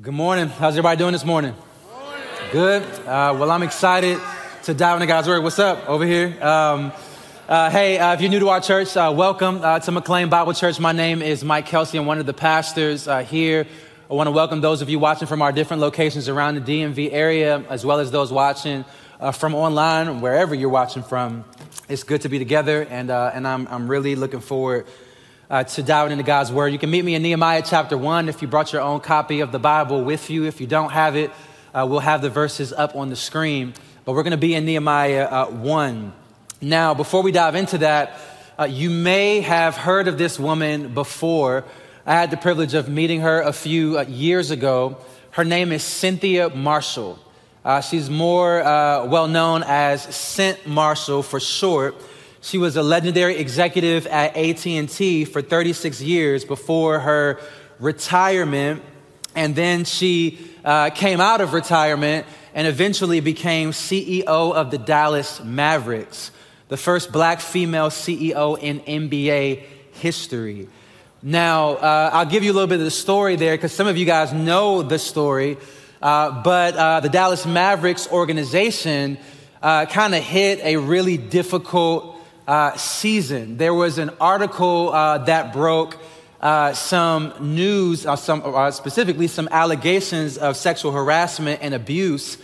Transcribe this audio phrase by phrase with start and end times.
[0.00, 0.46] Good morning.
[0.46, 1.56] How's everybody doing this morning?
[2.52, 2.84] Good.
[3.00, 4.20] Uh, well, I'm excited
[4.62, 5.42] to dive into God's Word.
[5.42, 6.40] What's up over here?
[6.40, 6.92] Um,
[7.48, 10.52] uh, hey, uh, if you're new to our church, uh, welcome uh, to McLean Bible
[10.52, 10.78] Church.
[10.78, 11.98] My name is Mike Kelsey.
[11.98, 13.66] I'm one of the pastors uh, here.
[14.08, 17.12] I want to welcome those of you watching from our different locations around the DMV
[17.12, 18.84] area, as well as those watching
[19.32, 21.44] from online, wherever you're watching from.
[21.88, 24.86] It's good to be together, and, and I'm, I'm really looking forward
[25.50, 26.72] uh, to dive into God's Word.
[26.72, 29.52] You can meet me in Nehemiah chapter 1 if you brought your own copy of
[29.52, 30.44] the Bible with you.
[30.44, 31.30] If you don't have it,
[31.72, 33.72] uh, we'll have the verses up on the screen.
[34.04, 36.12] But we're going to be in Nehemiah uh, 1.
[36.60, 38.18] Now, before we dive into that,
[38.58, 41.64] uh, you may have heard of this woman before.
[42.04, 44.98] I had the privilege of meeting her a few uh, years ago.
[45.30, 47.18] Her name is Cynthia Marshall.
[47.64, 51.94] Uh, she's more well known as Cynt Marshall for short.
[52.40, 57.40] She was a legendary executive at AT&T for 36 years before her
[57.80, 58.82] retirement.
[59.34, 65.42] And then she uh, came out of retirement and eventually became CEO of the Dallas
[65.42, 66.30] Mavericks,
[66.68, 70.68] the first black female CEO in NBA history.
[71.22, 73.96] Now, uh, I'll give you a little bit of the story there because some of
[73.96, 75.56] you guys know the story.
[76.00, 79.18] Uh, but uh, the Dallas Mavericks organization
[79.60, 82.17] uh, kind of hit a really difficult
[82.48, 83.58] uh, season.
[83.58, 85.98] There was an article uh, that broke
[86.40, 92.38] uh, some news, uh, some, uh, specifically some allegations of sexual harassment and abuse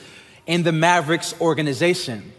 [0.46, 2.32] in the Mavericks organization.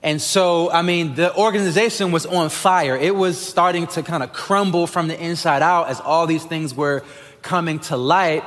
[0.00, 2.96] And so, I mean, the organization was on fire.
[2.96, 6.72] It was starting to kind of crumble from the inside out as all these things
[6.72, 7.02] were
[7.42, 8.44] coming to light.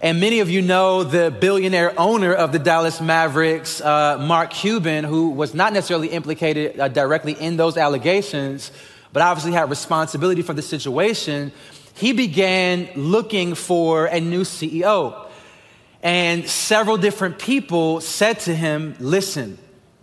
[0.00, 5.04] And many of you know the billionaire owner of the Dallas Mavericks, uh, Mark Cuban,
[5.04, 8.70] who was not necessarily implicated uh, directly in those allegations,
[9.12, 11.52] but obviously had responsibility for the situation.
[11.94, 15.28] He began looking for a new CEO.
[16.02, 19.58] And several different people said to him, Listen,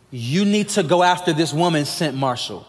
[0.09, 2.65] you need to go after this woman, Cynt Marshall.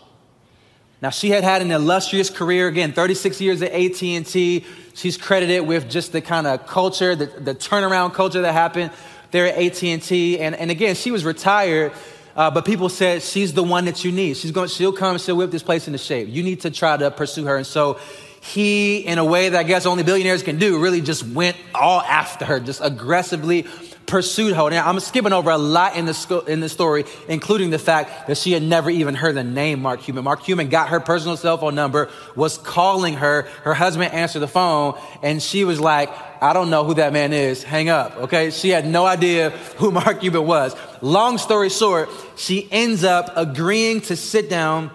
[1.03, 4.65] Now, she had had an illustrious career, again, 36 years at AT&T.
[4.95, 8.93] She's credited with just the kind of culture, the, the turnaround culture that happened
[9.33, 10.39] there at AT&T.
[10.39, 11.93] And, and again, she was retired,
[12.37, 14.37] uh, but people said she's the one that you need.
[14.37, 16.29] She's going, she'll come, she'll whip this place into shape.
[16.29, 17.57] You need to try to pursue her.
[17.57, 17.99] And so
[18.41, 22.01] he, in a way that I guess only billionaires can do, really just went all
[22.03, 23.67] after her, just aggressively
[24.12, 24.69] pursued her.
[24.69, 28.27] Now, I'm skipping over a lot in the, sco- in the story, including the fact
[28.27, 30.23] that she had never even heard the name Mark Cuban.
[30.23, 33.49] Mark Cuban got her personal cell phone number, was calling her.
[33.62, 36.11] Her husband answered the phone, and she was like,
[36.43, 37.62] I don't know who that man is.
[37.62, 38.15] Hang up.
[38.25, 38.51] Okay.
[38.51, 40.77] She had no idea who Mark Cuban was.
[41.01, 44.91] Long story short, she ends up agreeing to sit down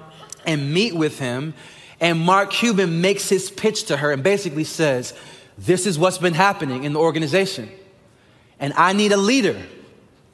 [0.45, 1.55] and meet with him.
[1.99, 5.15] And Mark Cuban makes his pitch to her and basically says,
[5.57, 7.71] This is what's been happening in the organization.
[8.59, 9.61] And I need a leader.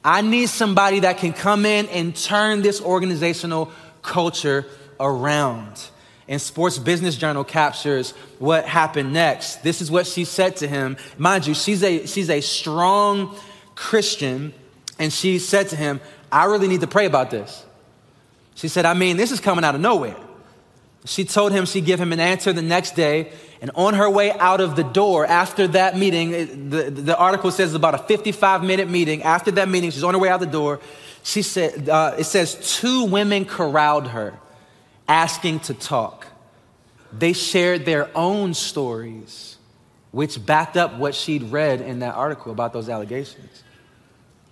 [0.04, 3.70] I need somebody that can come in and turn this organizational
[4.02, 4.66] culture
[5.00, 5.88] around.
[6.28, 9.62] And Sports Business Journal captures what happened next.
[9.62, 10.96] This is what she said to him.
[11.18, 13.36] Mind you, she's a, she's a strong
[13.74, 14.54] Christian,
[14.98, 16.00] and she said to him,
[16.32, 17.64] I really need to pray about this.
[18.54, 20.16] She said, I mean, this is coming out of nowhere.
[21.04, 23.32] She told him she'd give him an answer the next day.
[23.60, 27.74] And on her way out of the door after that meeting, the, the article says
[27.74, 29.22] about a 55 minute meeting.
[29.22, 30.80] After that meeting, she's on her way out the door.
[31.22, 34.38] She said, uh, it says, two women corralled her,
[35.08, 36.26] asking to talk.
[37.12, 39.56] They shared their own stories,
[40.10, 43.62] which backed up what she'd read in that article about those allegations.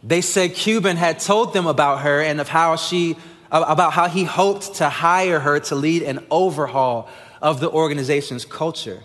[0.02, 3.16] They said Cuban had told them about her and of how she
[3.50, 7.08] about how he hoped to hire her to lead an overhaul
[7.42, 9.03] of the organization's culture.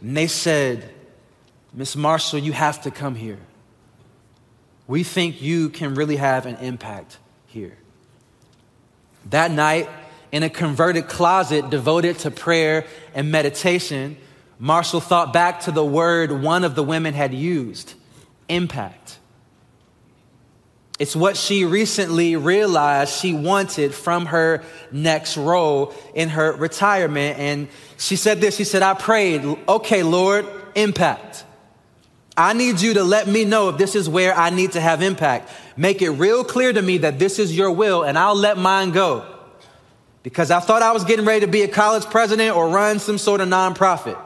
[0.00, 0.90] And they said,
[1.72, 3.38] Miss Marshall, you have to come here.
[4.88, 7.76] We think you can really have an impact here.
[9.30, 9.88] That night,
[10.32, 14.16] in a converted closet devoted to prayer and meditation,
[14.58, 17.94] Marshall thought back to the word one of the women had used
[18.48, 19.18] impact.
[20.98, 27.38] It's what she recently realized she wanted from her next role in her retirement.
[27.38, 31.44] And she said this She said, I prayed, okay, Lord, impact.
[32.36, 35.02] I need you to let me know if this is where I need to have
[35.02, 35.50] impact.
[35.76, 38.90] Make it real clear to me that this is your will, and I'll let mine
[38.90, 39.24] go.
[40.22, 43.16] Because I thought I was getting ready to be a college president or run some
[43.16, 44.20] sort of nonprofit.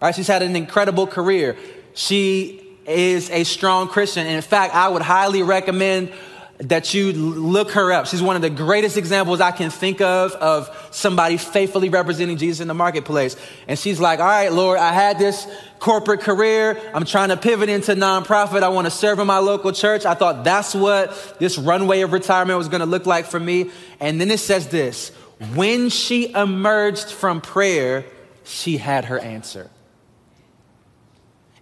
[0.00, 0.14] Right?
[0.14, 1.56] She's had an incredible career.
[1.94, 4.26] She is a strong Christian.
[4.26, 6.12] And in fact, I would highly recommend
[6.58, 8.06] that you look her up.
[8.06, 12.60] She's one of the greatest examples I can think of of somebody faithfully representing Jesus
[12.60, 13.36] in the marketplace.
[13.68, 15.46] And she's like, All right, Lord, I had this
[15.78, 16.80] corporate career.
[16.94, 18.62] I'm trying to pivot into nonprofit.
[18.62, 20.06] I want to serve in my local church.
[20.06, 23.70] I thought that's what this runway of retirement was going to look like for me.
[24.00, 25.10] And then it says this
[25.54, 28.06] when she emerged from prayer,
[28.44, 29.70] she had her answer.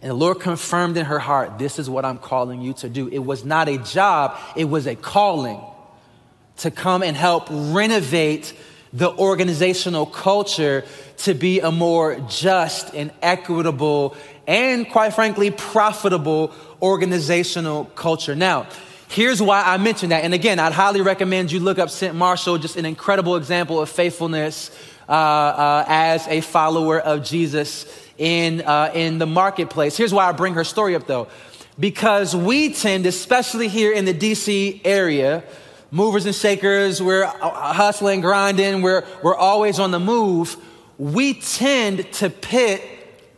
[0.05, 3.09] And the Lord confirmed in her heart, This is what I'm calling you to do.
[3.09, 5.59] It was not a job, it was a calling
[6.59, 8.53] to come and help renovate
[8.93, 10.85] the organizational culture
[11.17, 14.15] to be a more just and equitable
[14.47, 16.53] and, quite frankly, profitable
[16.83, 18.35] organizational culture.
[18.35, 18.67] Now,
[19.09, 20.23] here's why I mentioned that.
[20.23, 23.89] And again, I'd highly recommend you look up Cynt Marshall, just an incredible example of
[23.89, 24.71] faithfulness
[25.09, 29.97] uh, uh, as a follower of Jesus in, uh, in the marketplace.
[29.97, 31.29] Here's why I bring her story up though.
[31.79, 35.43] Because we tend, especially here in the DC area,
[35.91, 40.57] movers and shakers, we're hustling, grinding, we're, we're always on the move.
[40.99, 42.83] We tend to pit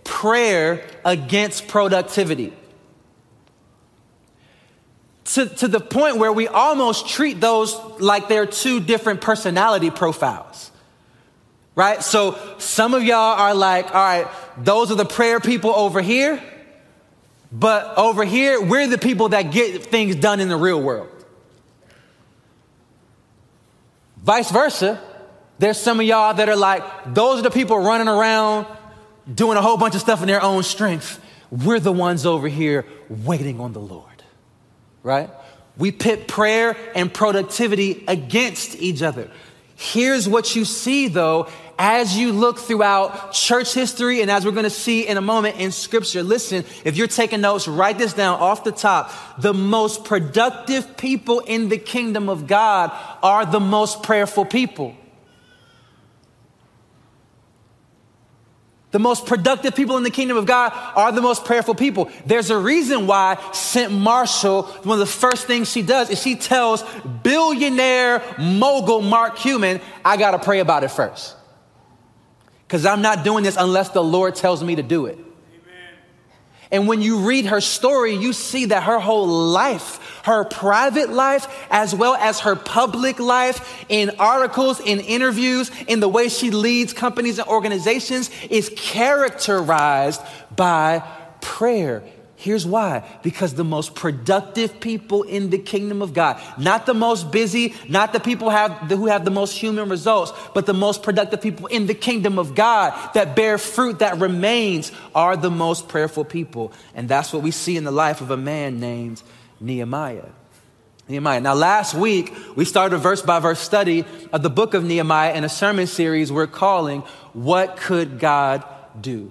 [0.05, 2.53] prayer against productivity.
[5.35, 10.71] To, to the point where we almost treat those like they're two different personality profiles
[11.77, 12.03] right?
[12.03, 14.27] So some of y'all are like, all right,
[14.57, 16.43] those are the prayer people over here,
[17.53, 21.09] but over here, we're the people that get things done in the real world.
[24.25, 25.01] Vice versa,
[25.59, 26.83] there's some of y'all that are like,
[27.15, 28.67] those are the people running around
[29.33, 31.23] doing a whole bunch of stuff in their own strength.
[31.51, 34.25] We're the ones over here waiting on the Lord,
[35.03, 35.31] right?
[35.77, 39.31] We pit prayer and productivity against each other.
[39.77, 44.65] Here's what you see though as you look throughout church history and as we're going
[44.65, 48.41] to see in a moment in scripture, listen, if you're taking notes, write this down
[48.41, 49.13] off the top.
[49.39, 52.93] The most productive people in the kingdom of God
[53.23, 54.97] are the most prayerful people.
[58.93, 62.09] The most productive people in the kingdom of God are the most prayerful people.
[62.25, 66.37] There's a reason why Cynt Marshall, one of the first things she does is she
[66.37, 66.83] tells
[67.23, 71.36] billionaire mogul Mark Cuban, I got to pray about it first
[72.67, 75.19] because I'm not doing this unless the Lord tells me to do it.
[76.73, 81.47] And when you read her story, you see that her whole life, her private life,
[81.71, 86.93] as well as her public life, in articles, in interviews, in the way she leads
[86.93, 90.21] companies and organizations, is characterized
[90.57, 91.05] by
[91.41, 92.03] prayer
[92.39, 97.31] Here's why because the most productive people in the kingdom of God, not the most
[97.31, 101.41] busy, not the people have, who have the most human results, but the most productive
[101.41, 106.27] people in the kingdom of God that bear fruit that remains are the most prayerful
[106.27, 106.73] people.
[106.95, 109.23] And that's what we see in the life of a man named
[109.59, 110.29] Nehemiah.
[111.09, 111.41] Nehemiah.
[111.41, 115.35] Now, last week, we started a verse by verse study of the book of Nehemiah
[115.35, 117.01] in a sermon series we're calling,
[117.33, 118.63] What Could God
[119.01, 119.31] Do?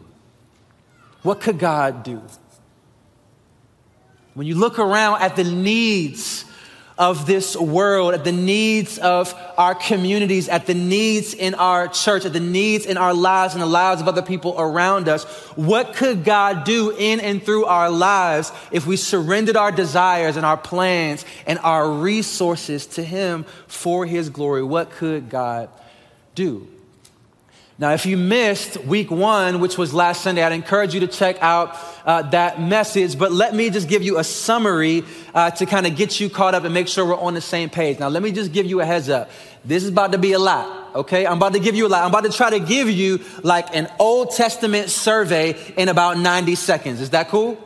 [1.21, 2.21] What could God do?
[4.35, 6.43] When you look around at the needs
[6.97, 12.25] of this world, at the needs of our communities, at the needs in our church,
[12.25, 15.23] at the needs in our lives and the lives of other people around us,
[15.55, 20.45] what could God do in and through our lives if we surrendered our desires and
[20.45, 24.63] our plans and our resources to Him for His glory?
[24.63, 25.69] What could God
[26.33, 26.67] do?
[27.77, 31.35] Now, if you missed week one, which was last Sunday, I'd encourage you to check
[31.41, 31.75] out
[32.05, 33.19] uh, that message.
[33.19, 36.55] But let me just give you a summary uh, to kind of get you caught
[36.55, 37.99] up and make sure we're on the same page.
[37.99, 39.29] Now, let me just give you a heads up.
[39.65, 41.27] This is about to be a lot, okay?
[41.27, 42.03] I'm about to give you a lot.
[42.03, 46.55] I'm about to try to give you like an Old Testament survey in about 90
[46.55, 47.01] seconds.
[47.01, 47.57] Is that cool?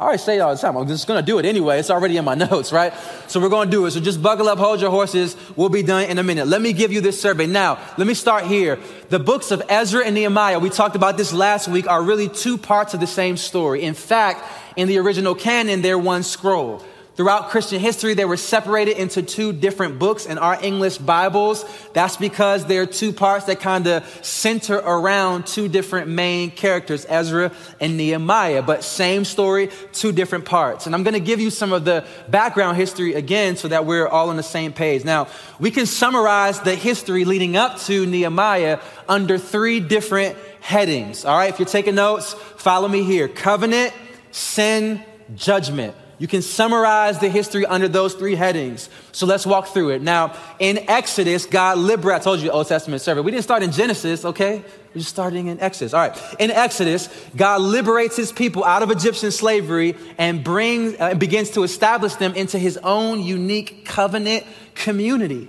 [0.00, 0.76] I always say it all the time.
[0.76, 1.80] I'm just going to do it anyway.
[1.80, 2.92] It's already in my notes, right?
[3.26, 3.90] So we're going to do it.
[3.90, 5.36] So just buckle up, hold your horses.
[5.56, 6.46] We'll be done in a minute.
[6.46, 7.46] Let me give you this survey.
[7.46, 8.78] Now, let me start here.
[9.08, 12.58] The books of Ezra and Nehemiah, we talked about this last week, are really two
[12.58, 13.82] parts of the same story.
[13.82, 14.44] In fact,
[14.76, 16.84] in the original canon, they're one scroll.
[17.18, 21.64] Throughout Christian history, they were separated into two different books in our English Bibles.
[21.92, 27.04] That's because there are two parts that kind of center around two different main characters,
[27.08, 30.86] Ezra and Nehemiah, but same story, two different parts.
[30.86, 34.06] And I'm going to give you some of the background history again so that we're
[34.06, 35.04] all on the same page.
[35.04, 35.26] Now,
[35.58, 41.24] we can summarize the history leading up to Nehemiah under three different headings.
[41.24, 43.92] All right, if you're taking notes, follow me here covenant,
[44.30, 48.90] sin, judgment You can summarize the history under those three headings.
[49.12, 50.02] So let's walk through it.
[50.02, 53.24] Now, in Exodus, God liberates, I told you Old Testament servant.
[53.24, 54.64] We didn't start in Genesis, okay?
[54.94, 55.94] We're just starting in Exodus.
[55.94, 56.18] All right.
[56.40, 61.62] In Exodus, God liberates his people out of Egyptian slavery and brings, uh, begins to
[61.62, 64.44] establish them into his own unique covenant
[64.74, 65.48] community.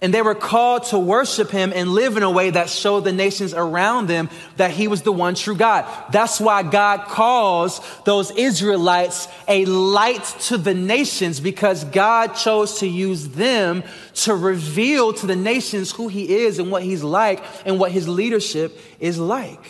[0.00, 3.12] And they were called to worship him and live in a way that showed the
[3.12, 5.86] nations around them that he was the one true God.
[6.12, 12.86] That's why God calls those Israelites a light to the nations because God chose to
[12.86, 13.82] use them
[14.14, 18.08] to reveal to the nations who he is and what he's like and what his
[18.08, 19.64] leadership is like.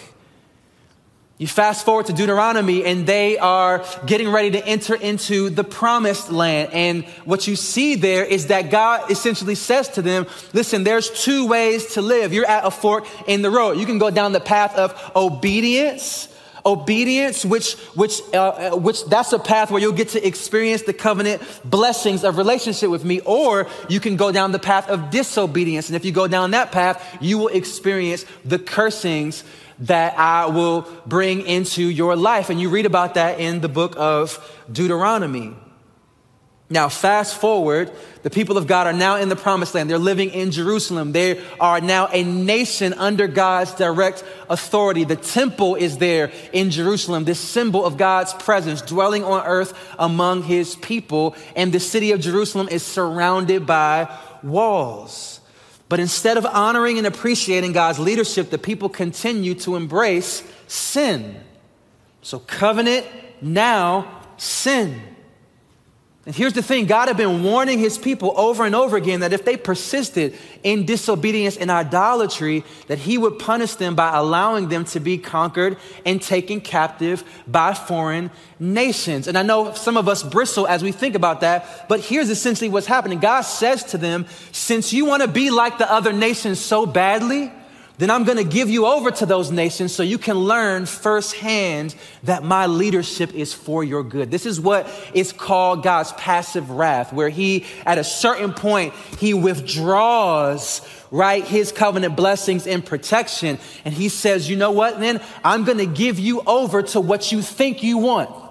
[1.38, 6.32] You fast forward to Deuteronomy, and they are getting ready to enter into the promised
[6.32, 6.70] land.
[6.72, 11.46] And what you see there is that God essentially says to them, Listen, there's two
[11.46, 12.32] ways to live.
[12.32, 13.78] You're at a fork in the road.
[13.78, 16.26] You can go down the path of obedience.
[16.66, 20.92] Obedience, which, which, uh, uh which that's a path where you'll get to experience the
[20.92, 25.88] covenant blessings of relationship with me, or you can go down the path of disobedience.
[25.88, 29.44] And if you go down that path, you will experience the cursings
[29.80, 32.50] that I will bring into your life.
[32.50, 34.38] And you read about that in the book of
[34.70, 35.54] Deuteronomy.
[36.70, 37.90] Now, fast forward,
[38.22, 39.88] the people of God are now in the promised land.
[39.88, 41.12] They're living in Jerusalem.
[41.12, 45.04] They are now a nation under God's direct authority.
[45.04, 50.42] The temple is there in Jerusalem, this symbol of God's presence dwelling on earth among
[50.42, 51.34] his people.
[51.56, 55.37] And the city of Jerusalem is surrounded by walls.
[55.88, 61.40] But instead of honoring and appreciating God's leadership, the people continue to embrace sin.
[62.20, 63.06] So, covenant,
[63.40, 65.00] now sin.
[66.28, 69.32] And here's the thing God had been warning his people over and over again that
[69.32, 74.84] if they persisted in disobedience and idolatry, that he would punish them by allowing them
[74.84, 78.30] to be conquered and taken captive by foreign
[78.60, 79.26] nations.
[79.26, 82.68] And I know some of us bristle as we think about that, but here's essentially
[82.68, 86.60] what's happening God says to them, Since you want to be like the other nations
[86.60, 87.50] so badly,
[87.98, 91.94] then I'm going to give you over to those nations so you can learn firsthand
[92.22, 94.30] that my leadership is for your good.
[94.30, 99.34] This is what is called God's passive wrath, where he, at a certain point, he
[99.34, 103.58] withdraws, right, his covenant blessings and protection.
[103.84, 107.32] And he says, you know what, then I'm going to give you over to what
[107.32, 108.47] you think you want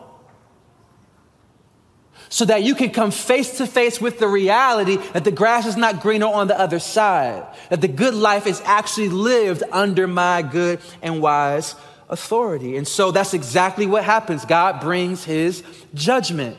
[2.29, 5.77] so that you can come face to face with the reality that the grass is
[5.77, 10.41] not greener on the other side, that the good life is actually lived under my
[10.41, 11.75] good and wise
[12.09, 12.77] authority.
[12.77, 14.45] And so that's exactly what happens.
[14.45, 16.57] God brings his judgment.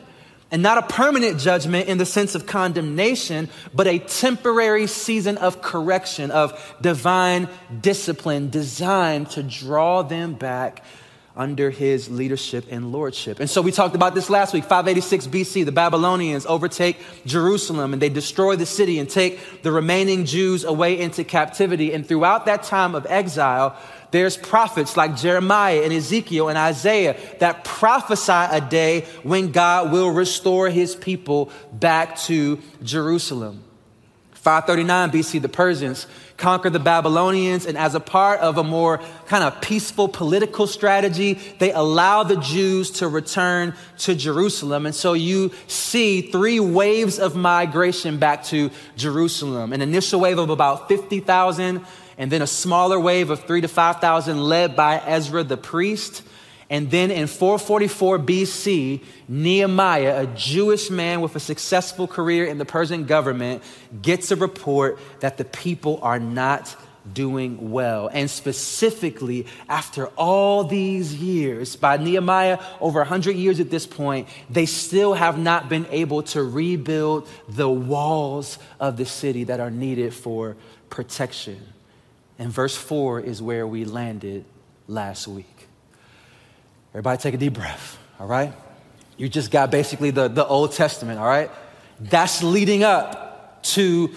[0.51, 5.61] And not a permanent judgment in the sense of condemnation, but a temporary season of
[5.61, 7.47] correction, of divine
[7.81, 10.83] discipline designed to draw them back
[11.35, 13.39] under his leadership and lordship.
[13.39, 14.63] And so we talked about this last week.
[14.63, 20.25] 586 BC, the Babylonians overtake Jerusalem and they destroy the city and take the remaining
[20.25, 21.93] Jews away into captivity.
[21.93, 23.77] And throughout that time of exile,
[24.11, 30.09] there's prophets like Jeremiah and Ezekiel and Isaiah that prophesy a day when God will
[30.09, 33.63] restore his people back to Jerusalem.
[34.33, 36.07] 539 BC, the Persians
[36.39, 41.33] conquer the Babylonians, and as a part of a more kind of peaceful political strategy,
[41.59, 44.85] they allow the Jews to return to Jerusalem.
[44.85, 50.49] And so you see three waves of migration back to Jerusalem an initial wave of
[50.49, 51.85] about 50,000,
[52.17, 56.23] and then a smaller wave of three to 5,000 led by Ezra the priest.
[56.69, 62.65] And then in 444 BC, Nehemiah, a Jewish man with a successful career in the
[62.65, 63.63] Persian government,
[64.01, 66.75] gets a report that the people are not
[67.11, 68.09] doing well.
[68.13, 74.67] And specifically, after all these years, by Nehemiah, over 100 years at this point, they
[74.67, 80.13] still have not been able to rebuild the walls of the city that are needed
[80.13, 80.55] for
[80.89, 81.59] protection.
[82.37, 84.45] And verse 4 is where we landed
[84.87, 85.58] last week.
[86.93, 88.53] Everybody take a deep breath, all right?
[89.17, 91.51] You just got basically the, the Old Testament, all right?
[91.99, 94.09] That's leading up to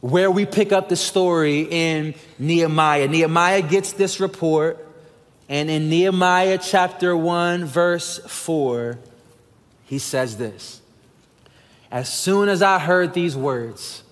[0.00, 3.08] where we pick up the story in Nehemiah.
[3.08, 4.86] Nehemiah gets this report,
[5.48, 8.98] and in Nehemiah chapter 1, verse 4,
[9.86, 10.82] he says this
[11.90, 14.04] As soon as I heard these words,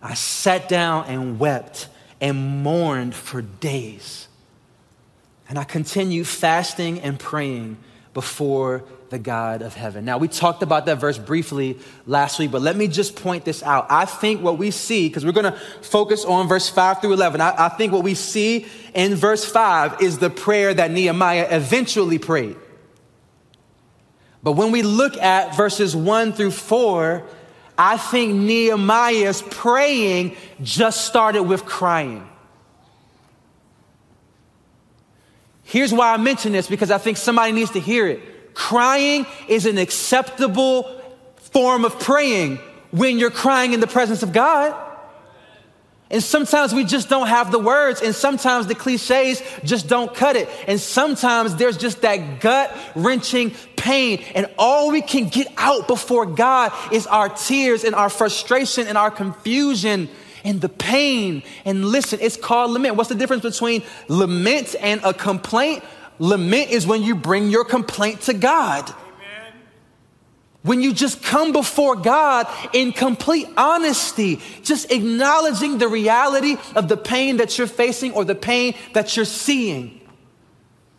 [0.00, 1.88] I sat down and wept
[2.20, 4.28] and mourned for days.
[5.48, 7.78] And I continue fasting and praying
[8.14, 10.04] before the God of heaven.
[10.04, 13.62] Now, we talked about that verse briefly last week, but let me just point this
[13.62, 13.86] out.
[13.88, 17.40] I think what we see, because we're going to focus on verse 5 through 11,
[17.40, 22.18] I, I, think what we see in verse 5 is the prayer that Nehemiah eventually
[22.18, 22.56] prayed.
[24.42, 27.24] But when we look at verses one through four,
[27.76, 32.26] I think Nehemiah's praying just started with crying.
[35.66, 38.54] Here's why I mention this because I think somebody needs to hear it.
[38.54, 41.02] Crying is an acceptable
[41.36, 42.58] form of praying
[42.92, 44.80] when you're crying in the presence of God.
[46.08, 50.36] And sometimes we just don't have the words, and sometimes the cliches just don't cut
[50.36, 50.48] it.
[50.68, 56.24] And sometimes there's just that gut wrenching pain, and all we can get out before
[56.24, 60.08] God is our tears and our frustration and our confusion
[60.46, 61.42] and the pain.
[61.64, 62.94] And listen, it's called lament.
[62.94, 65.84] What's the difference between lament and a complaint?
[66.18, 68.88] Lament is when you bring your complaint to God.
[70.62, 76.96] When you just come before God in complete honesty, just acknowledging the reality of the
[76.96, 80.00] pain that you're facing or the pain that you're seeing.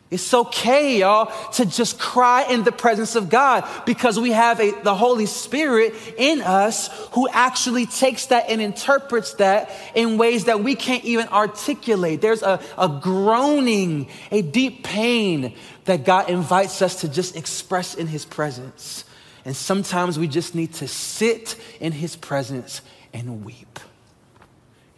[0.10, 4.72] It's okay, y'all, to just cry in the presence of God because we have a,
[4.82, 10.64] the Holy Spirit in us who actually takes that and interprets that in ways that
[10.64, 12.22] we can't even articulate.
[12.22, 15.54] There's a, a groaning, a deep pain
[15.86, 19.04] that God invites us to just express in His presence.
[19.48, 22.82] And sometimes we just need to sit in his presence
[23.14, 23.80] and weep.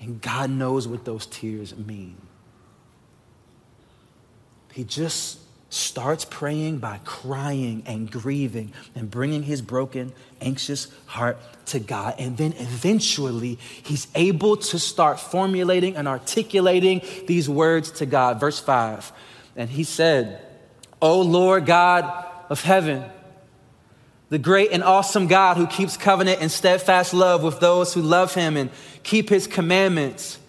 [0.01, 2.17] And God knows what those tears mean.
[4.79, 11.81] He just starts praying by crying and grieving and bringing his broken, anxious heart to
[11.81, 12.15] God.
[12.17, 18.39] And then eventually, he's able to start formulating and articulating these words to God.
[18.39, 19.11] Verse 5.
[19.57, 20.41] And he said,
[21.01, 23.03] O Lord God of heaven,
[24.29, 28.33] the great and awesome God who keeps covenant and steadfast love with those who love
[28.33, 28.69] him and
[29.03, 30.39] keep his commandments.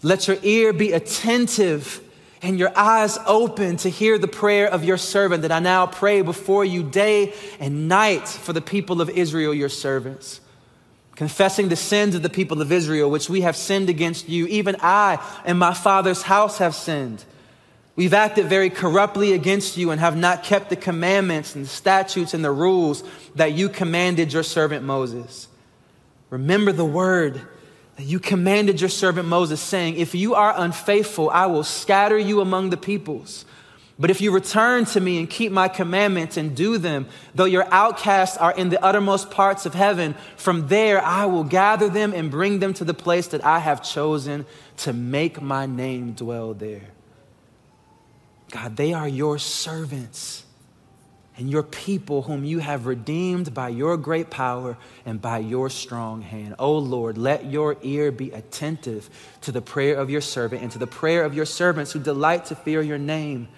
[0.00, 2.02] Let your ear be attentive
[2.42, 6.22] and your eyes open to hear the prayer of your servant that I now pray
[6.22, 10.40] before you day and night for the people of Israel, your servants.
[11.16, 14.46] Confessing the sins of the people of Israel, which we have sinned against you.
[14.46, 17.24] Even I and my father's house have sinned.
[17.96, 22.32] We've acted very corruptly against you and have not kept the commandments and the statutes
[22.34, 23.02] and the rules
[23.34, 25.48] that you commanded your servant Moses.
[26.30, 27.40] Remember the word
[27.98, 32.70] you commanded your servant Moses, saying, If you are unfaithful, I will scatter you among
[32.70, 33.44] the peoples.
[33.98, 37.66] But if you return to me and keep my commandments and do them, though your
[37.72, 42.30] outcasts are in the uttermost parts of heaven, from there I will gather them and
[42.30, 44.46] bring them to the place that I have chosen
[44.78, 46.90] to make my name dwell there.
[48.52, 50.44] God, they are your servants
[51.38, 56.20] and your people whom you have redeemed by your great power and by your strong
[56.20, 56.56] hand.
[56.58, 59.08] O Lord, let your ear be attentive
[59.42, 62.46] to the prayer of your servant and to the prayer of your servants who delight
[62.46, 63.48] to fear your name.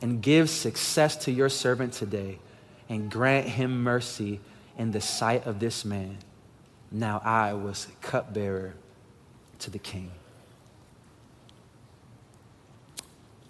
[0.00, 2.40] And give success to your servant today
[2.88, 4.40] and grant him mercy
[4.76, 6.18] in the sight of this man.
[6.90, 8.74] Now I was cupbearer
[9.60, 10.10] to the king.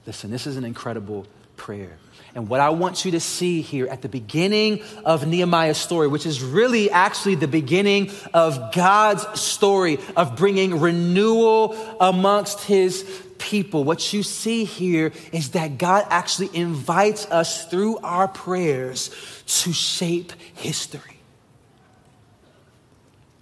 [0.04, 1.26] Listen, this is an incredible
[1.62, 1.96] prayer.
[2.34, 6.26] And what I want you to see here at the beginning of Nehemiah's story, which
[6.26, 13.04] is really actually the beginning of God's story of bringing renewal amongst his
[13.38, 19.10] people, what you see here is that God actually invites us through our prayers
[19.46, 21.11] to shape history.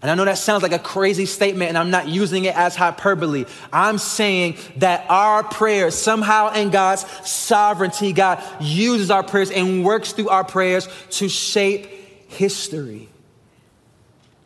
[0.02, 2.74] And I know that sounds like a crazy statement, and I'm not using it as
[2.74, 3.44] hyperbole.
[3.70, 10.12] I'm saying that our prayers, somehow in God's sovereignty, God uses our prayers and works
[10.12, 11.86] through our prayers to shape
[12.28, 13.10] history.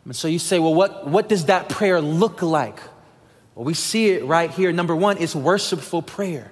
[0.04, 2.80] And so you say, well, what, what does that prayer look like?
[3.54, 4.72] Well, we see it right here.
[4.72, 6.50] Number one, it's worshipful prayer.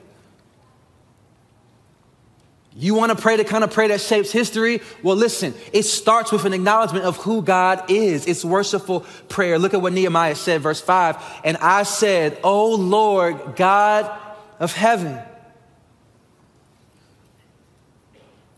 [2.75, 4.81] You want to pray the kind of prayer that shapes history?
[5.03, 8.27] Well, listen, it starts with an acknowledgement of who God is.
[8.27, 9.59] It's worshipful prayer.
[9.59, 11.41] Look at what Nehemiah said, verse 5.
[11.45, 14.11] And I said, O Lord, God
[14.59, 15.21] of heaven.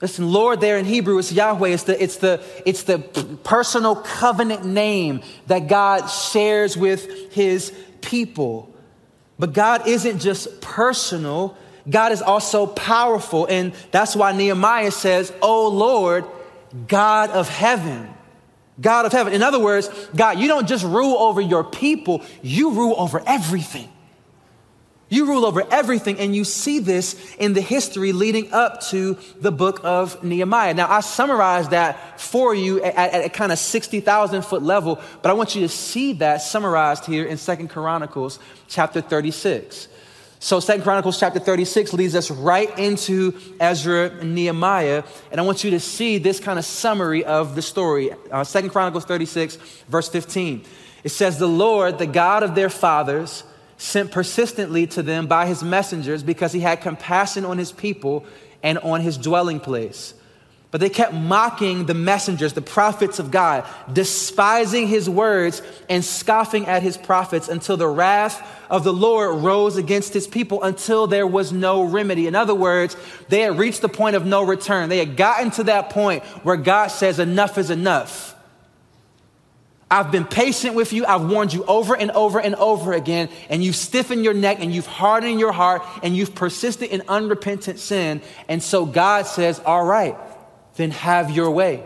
[0.01, 1.71] Listen, Lord there in Hebrew it's Yahweh.
[1.71, 2.99] It's the, it's, the, it's the
[3.43, 7.73] personal covenant name that God shares with his
[8.03, 8.73] people.
[9.39, 11.57] But God isn't just personal,
[11.89, 13.47] God is also powerful.
[13.47, 16.25] And that's why Nehemiah says, Oh Lord,
[16.89, 18.09] God of heaven.
[18.81, 19.33] God of heaven.
[19.33, 23.89] In other words, God, you don't just rule over your people, you rule over everything.
[25.11, 29.53] You rule over everything, and you see this in the history leading up to the
[29.53, 30.75] book of Nehemiah.
[30.75, 35.29] Now, I summarized that for you at, at a kind of 60,000 foot level, but
[35.29, 39.89] I want you to see that summarized here in Second Chronicles chapter 36.
[40.45, 45.03] So Second Chronicles chapter 36 leads us right into Ezra and Nehemiah.
[45.33, 48.11] And I want you to see this kind of summary of the story.
[48.31, 49.57] Uh, Second Chronicles 36,
[49.89, 50.63] verse 15.
[51.03, 53.45] It says, The Lord, the God of their fathers,
[53.79, 58.27] sent persistently to them by his messengers because he had compassion on his people
[58.63, 60.13] and on his dwelling place.
[60.75, 66.67] But they kept mocking the messengers, the prophets of God, despising his words and scoffing
[66.67, 71.29] at his prophets until the wrath of the Lord rose against his people until there
[71.29, 72.27] was no remedy.
[72.27, 72.97] In other words,
[73.29, 74.89] they had reached the point of no return.
[74.89, 78.35] They had gotten to that point where God says, Enough is enough.
[79.89, 81.07] I've been patient with you.
[81.07, 84.75] I've warned you over and over and over again, and you've stiffened your neck and
[84.75, 88.23] you've hardened your heart and you've persisted in unrepentant sin.
[88.49, 90.17] And so God says, All right
[90.77, 91.83] then have your way.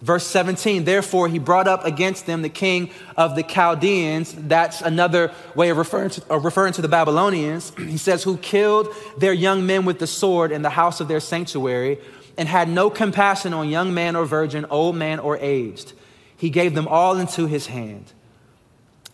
[0.00, 4.32] Verse 17, therefore he brought up against them the king of the Chaldeans.
[4.32, 7.72] That's another way of referring to, of referring to the Babylonians.
[7.78, 11.18] He says, who killed their young men with the sword in the house of their
[11.18, 11.98] sanctuary
[12.36, 15.94] and had no compassion on young man or virgin, old man or aged.
[16.36, 18.12] He gave them all into his hand.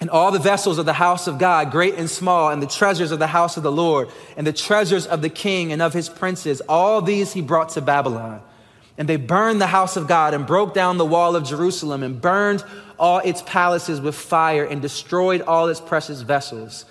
[0.00, 3.12] And all the vessels of the house of God, great and small, and the treasures
[3.12, 6.08] of the house of the Lord, and the treasures of the king and of his
[6.08, 8.42] princes, all these he brought to Babylon.
[8.98, 12.20] And they burned the house of God and broke down the wall of Jerusalem and
[12.20, 12.64] burned
[12.98, 16.84] all its palaces with fire and destroyed all its precious vessels.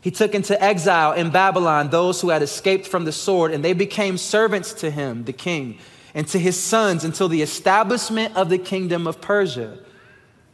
[0.00, 3.72] He took into exile in Babylon those who had escaped from the sword, and they
[3.72, 5.78] became servants to him, the king,
[6.14, 9.78] and to his sons until the establishment of the kingdom of Persia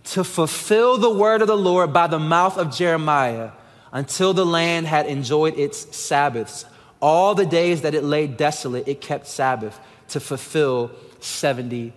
[0.05, 3.51] to fulfill the word of the Lord by the mouth of Jeremiah
[3.93, 6.65] until the land had enjoyed its Sabbaths.
[7.01, 11.93] All the days that it lay desolate, it kept Sabbath to fulfill 70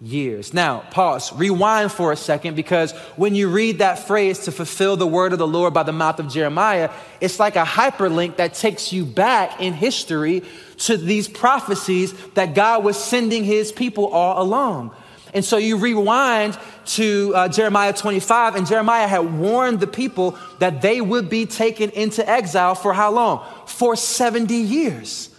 [0.00, 0.54] years.
[0.54, 5.06] Now, pause, rewind for a second because when you read that phrase to fulfill the
[5.06, 8.92] word of the Lord by the mouth of Jeremiah, it's like a hyperlink that takes
[8.92, 10.42] you back in history
[10.78, 14.94] to these prophecies that God was sending his people all along.
[15.32, 20.82] And so you rewind to uh, Jeremiah 25, and Jeremiah had warned the people that
[20.82, 23.46] they would be taken into exile for how long?
[23.66, 25.30] For 70 years.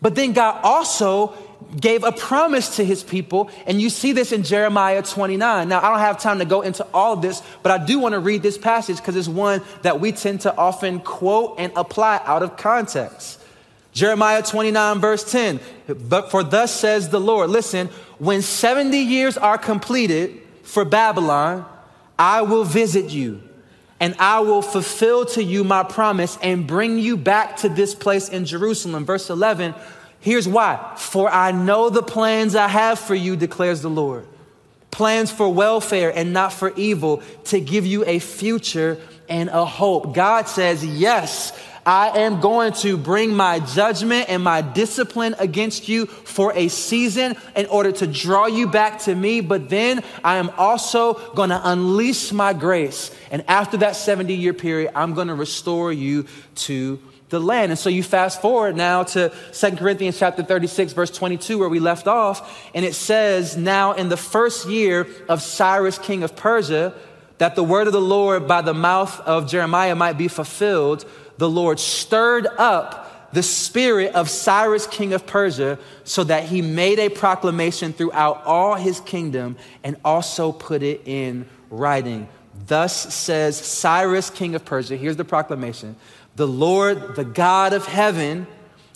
[0.00, 1.34] But then God also
[1.80, 5.68] gave a promise to his people, and you see this in Jeremiah 29.
[5.68, 8.12] Now, I don't have time to go into all of this, but I do want
[8.12, 12.20] to read this passage because it's one that we tend to often quote and apply
[12.24, 13.37] out of context.
[13.98, 15.58] Jeremiah 29, verse 10.
[16.08, 21.66] But for thus says the Lord, listen, when 70 years are completed for Babylon,
[22.16, 23.42] I will visit you
[23.98, 28.28] and I will fulfill to you my promise and bring you back to this place
[28.28, 29.04] in Jerusalem.
[29.04, 29.74] Verse 11,
[30.20, 30.94] here's why.
[30.96, 34.28] For I know the plans I have for you, declares the Lord.
[34.92, 40.14] Plans for welfare and not for evil, to give you a future and a hope.
[40.14, 41.52] God says, Yes,
[41.88, 47.34] I am going to bring my judgment and my discipline against you for a season
[47.56, 49.40] in order to draw you back to me.
[49.40, 53.10] But then I am also going to unleash my grace.
[53.30, 57.72] And after that 70 year period, I'm going to restore you to the land.
[57.72, 61.80] And so you fast forward now to 2 Chronicles chapter 36, verse 22, where we
[61.80, 62.70] left off.
[62.74, 66.92] And it says, Now in the first year of Cyrus, king of Persia,
[67.38, 71.06] that the word of the Lord by the mouth of Jeremiah might be fulfilled
[71.38, 76.98] the Lord stirred up the spirit of Cyrus, king of Persia, so that he made
[76.98, 82.28] a proclamation throughout all his kingdom and also put it in writing.
[82.66, 85.96] Thus says Cyrus, king of Persia, here's the proclamation
[86.36, 88.46] The Lord, the God of heaven,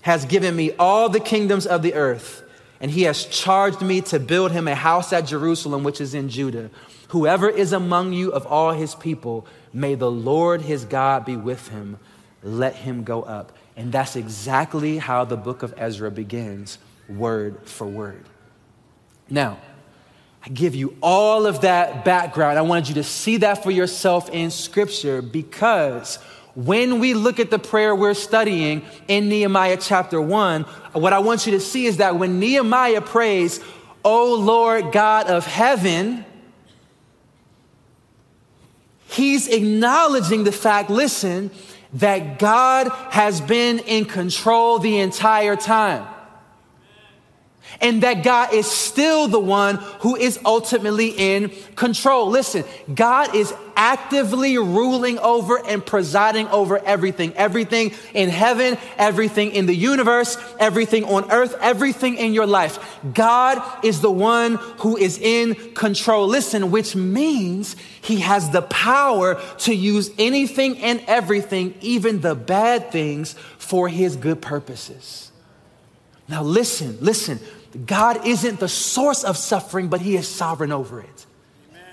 [0.03, 2.43] has given me all the kingdoms of the earth,
[2.81, 6.29] and he has charged me to build him a house at Jerusalem, which is in
[6.29, 6.71] Judah.
[7.09, 11.69] Whoever is among you of all his people, may the Lord his God be with
[11.69, 11.99] him
[12.43, 13.53] let him go up.
[13.77, 16.79] And that's exactly how the book of Ezra begins,
[17.09, 18.25] word for word.
[19.31, 19.59] Now,
[20.45, 22.59] I give you all of that background.
[22.59, 26.17] I wanted you to see that for yourself in Scripture because
[26.55, 31.47] when we look at the prayer we're studying in Nehemiah chapter 1, what I want
[31.47, 33.61] you to see is that when Nehemiah prays,
[34.05, 36.25] O Lord God of heaven,
[39.07, 41.51] he's acknowledging the fact, listen,
[41.95, 46.07] that God has been in control the entire time.
[47.81, 52.29] And that God is still the one who is ultimately in control.
[52.29, 57.33] Listen, God is actively ruling over and presiding over everything.
[57.35, 63.01] Everything in heaven, everything in the universe, everything on earth, everything in your life.
[63.15, 66.27] God is the one who is in control.
[66.27, 72.91] Listen, which means he has the power to use anything and everything, even the bad
[72.91, 75.33] things, for his good purposes.
[76.29, 77.41] Now, listen, listen.
[77.87, 81.27] God isn't the source of suffering, but He is sovereign over it.
[81.71, 81.85] Amen.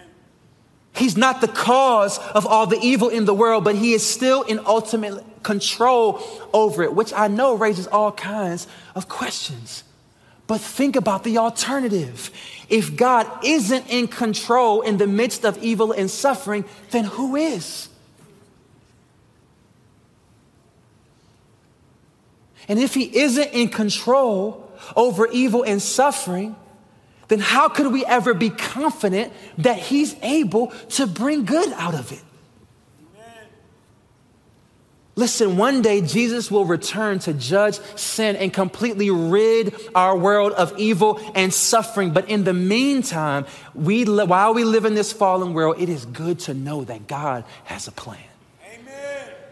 [0.94, 4.44] He's not the cause of all the evil in the world, but He is still
[4.44, 6.22] in ultimate control
[6.54, 9.84] over it, which I know raises all kinds of questions.
[10.48, 12.32] But think about the alternative.
[12.70, 17.88] If God isn't in control in the midst of evil and suffering, then who is?
[22.68, 26.56] And if He isn't in control, over evil and suffering,
[27.28, 32.12] then how could we ever be confident that He's able to bring good out of
[32.12, 32.22] it?
[35.16, 40.74] Listen, one day Jesus will return to judge sin and completely rid our world of
[40.80, 42.12] evil and suffering.
[42.12, 46.40] But in the meantime, we, while we live in this fallen world, it is good
[46.42, 48.29] to know that God has a plan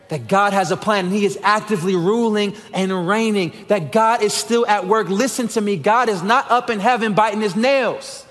[0.10, 4.34] that God has a plan and He is actively ruling and reigning, that God is
[4.34, 5.10] still at work.
[5.10, 8.26] Listen to me, God is not up in heaven biting His nails.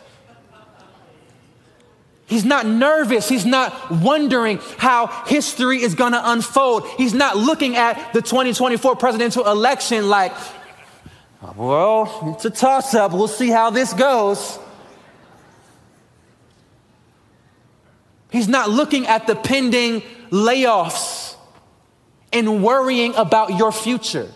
[2.27, 3.29] He's not nervous.
[3.29, 6.85] He's not wondering how history is going to unfold.
[6.97, 10.33] He's not looking at the 2024 presidential election like,
[11.55, 13.13] well, it's a toss up.
[13.13, 14.59] We'll see how this goes.
[18.31, 21.06] He's not looking at the pending layoffs
[22.37, 24.31] and worrying about your future.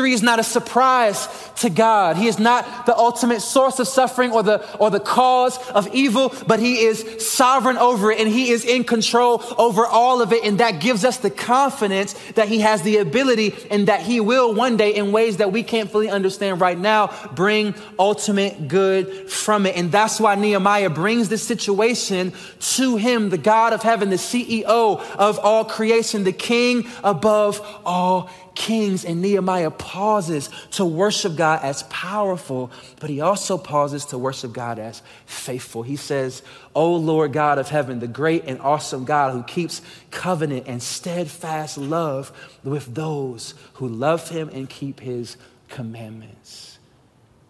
[0.00, 2.16] Is not a surprise to God.
[2.16, 6.34] He is not the ultimate source of suffering or the, or the cause of evil,
[6.46, 10.42] but He is sovereign over it and He is in control over all of it.
[10.42, 14.54] And that gives us the confidence that He has the ability and that He will
[14.54, 19.66] one day, in ways that we can't fully understand right now, bring ultimate good from
[19.66, 19.76] it.
[19.76, 25.00] And that's why Nehemiah brings this situation to Him, the God of heaven, the CEO
[25.16, 31.82] of all creation, the King above all kings, and Nehemiah pauses to worship God as
[31.84, 35.82] powerful, but he also pauses to worship God as faithful.
[35.82, 36.42] He says,
[36.74, 41.78] O Lord God of heaven, the great and awesome God who keeps covenant and steadfast
[41.78, 42.32] love
[42.64, 45.36] with those who love him and keep his
[45.68, 46.78] commandments.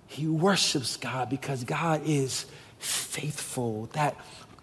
[0.06, 2.46] He worships God because God is
[2.78, 3.88] faithful.
[3.92, 4.16] That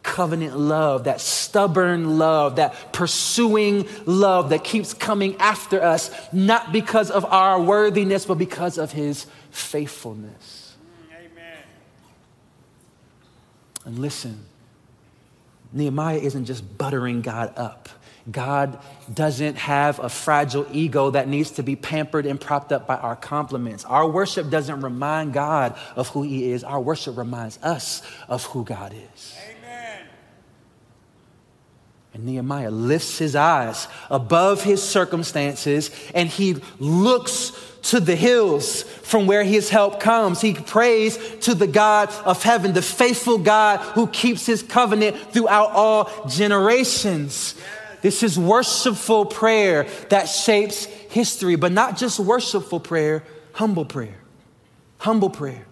[0.08, 7.12] covenant love, that stubborn love, that pursuing love that keeps coming after us, not because
[7.12, 10.76] of our worthiness, but because of his faithfulness.
[11.12, 11.64] Amen.
[13.86, 14.46] And listen,
[15.74, 17.90] Nehemiah isn't just buttering God up.
[18.32, 18.80] God
[19.14, 23.16] doesn't have a fragile ego that needs to be pampered and propped up by our
[23.16, 23.86] compliments.
[23.86, 28.64] Our worship doesn't remind God of who He is, our worship reminds us of who
[28.64, 29.37] God is.
[32.18, 37.52] And Nehemiah lifts his eyes above his circumstances and he looks
[37.84, 40.42] to the hills from where his help comes.
[40.42, 45.70] He prays to the God of heaven, the faithful God who keeps his covenant throughout
[45.74, 47.54] all generations.
[48.02, 54.18] This is worshipful prayer that shapes history, but not just worshipful prayer, humble prayer.
[54.98, 55.68] Humble prayer.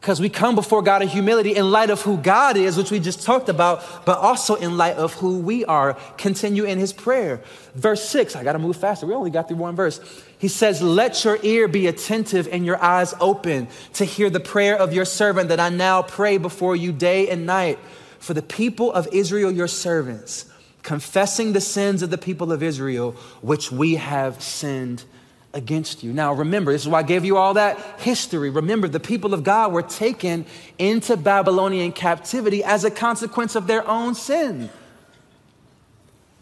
[0.00, 3.00] Because we come before God in humility in light of who God is, which we
[3.00, 5.92] just talked about, but also in light of who we are.
[6.16, 7.42] Continue in his prayer.
[7.74, 9.06] Verse six, I got to move faster.
[9.06, 10.00] We only got through one verse.
[10.38, 14.74] He says, Let your ear be attentive and your eyes open to hear the prayer
[14.74, 17.78] of your servant that I now pray before you day and night
[18.18, 20.46] for the people of Israel, your servants,
[20.82, 25.04] confessing the sins of the people of Israel, which we have sinned
[25.52, 26.12] against you.
[26.12, 28.50] Now, remember, this is why I gave you all that history.
[28.50, 30.46] Remember, the people of God were taken
[30.78, 34.70] into Babylonian captivity as a consequence of their own sin.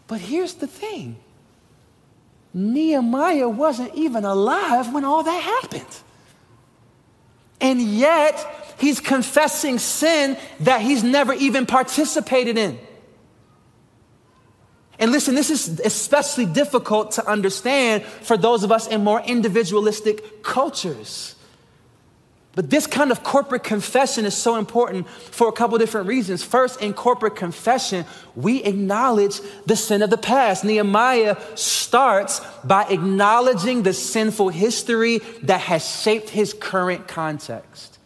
[0.07, 1.17] But here's the thing
[2.53, 5.97] Nehemiah wasn't even alive when all that happened.
[7.61, 12.79] And yet, he's confessing sin that he's never even participated in.
[14.99, 20.43] And listen, this is especially difficult to understand for those of us in more individualistic
[20.43, 21.35] cultures.
[22.55, 26.43] But this kind of corporate confession is so important for a couple different reasons.
[26.43, 30.65] First, in corporate confession, we acknowledge the sin of the past.
[30.65, 37.98] Nehemiah starts by acknowledging the sinful history that has shaped his current context.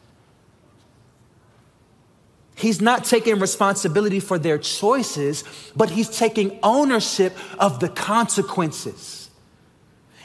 [2.63, 5.43] He's not taking responsibility for their choices,
[5.75, 9.29] but he's taking ownership of the consequences.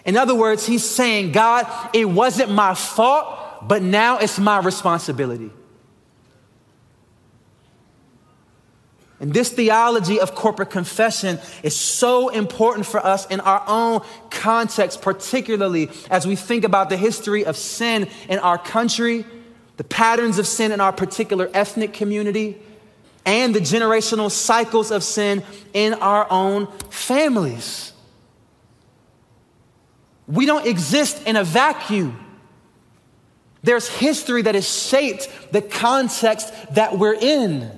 [0.06, 5.50] In other words, he's saying, God, it wasn't my fault but now it's my responsibility.
[9.20, 15.02] And this theology of corporate confession is so important for us in our own context,
[15.02, 19.26] particularly as we think about the history of sin in our country,
[19.78, 22.60] the patterns of sin in our particular ethnic community,
[23.24, 27.92] and the generational cycles of sin in our own families.
[30.26, 32.18] We don't exist in a vacuum.
[33.62, 37.70] There's history that has shaped the context that we're in.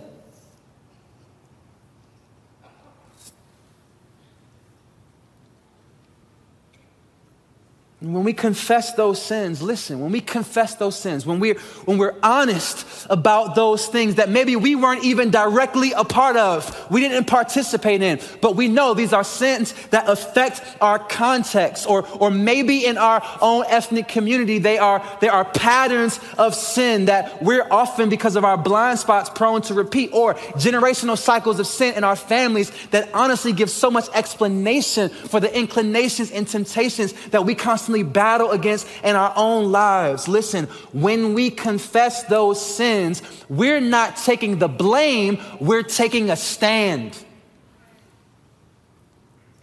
[8.00, 12.16] When we confess those sins, listen, when we confess those sins, when we're, when we're
[12.22, 17.26] honest about those things that maybe we weren't even directly a part of, we didn't
[17.26, 22.86] participate in, but we know these are sins that affect our context, or, or maybe
[22.86, 28.08] in our own ethnic community, they are, they are patterns of sin that we're often,
[28.08, 32.16] because of our blind spots, prone to repeat, or generational cycles of sin in our
[32.16, 37.89] families that honestly give so much explanation for the inclinations and temptations that we constantly
[37.90, 40.28] constantly battle against in our own lives.
[40.28, 47.16] Listen, when we confess those sins, we're not taking the blame, we're taking a stand.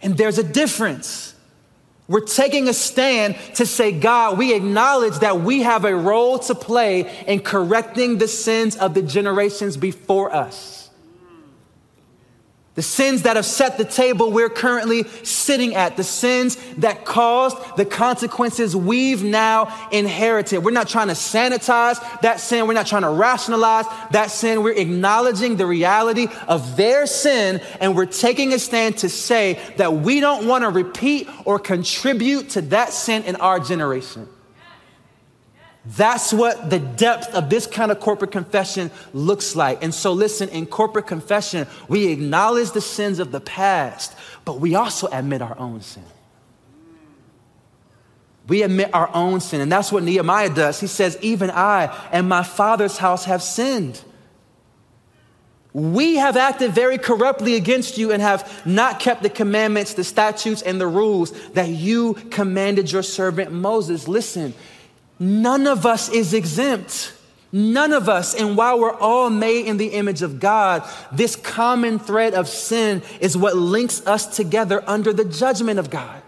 [0.02, 1.34] And there's a difference.
[2.06, 6.54] We're taking a stand to say, God, we acknowledge that we have a role to
[6.54, 10.77] play in correcting the sins of the generations before us
[12.78, 17.56] the sins that have set the table we're currently sitting at, the sins that caused
[17.76, 20.60] the consequences we've now inherited.
[20.60, 22.68] We're not trying to sanitize that sin.
[22.68, 24.62] We're not trying to rationalize that sin.
[24.62, 29.94] We're acknowledging the reality of their sin and we're taking a stand to say that
[29.94, 34.28] we don't want to repeat or contribute to that sin in our generation.
[35.96, 39.82] That's what the depth of this kind of corporate confession looks like.
[39.82, 44.74] And so, listen, in corporate confession, we acknowledge the sins of the past, but we
[44.74, 46.04] also admit our own sin.
[48.48, 49.62] We admit our own sin.
[49.62, 50.78] And that's what Nehemiah does.
[50.78, 54.02] He says, Even I and my father's house have sinned.
[55.72, 60.60] We have acted very corruptly against you and have not kept the commandments, the statutes,
[60.60, 64.08] and the rules that you commanded your servant Moses.
[64.08, 64.54] Listen,
[65.18, 67.12] None of us is exempt.
[67.50, 68.34] None of us.
[68.34, 73.02] And while we're all made in the image of God, this common thread of sin
[73.20, 76.22] is what links us together under the judgment of God.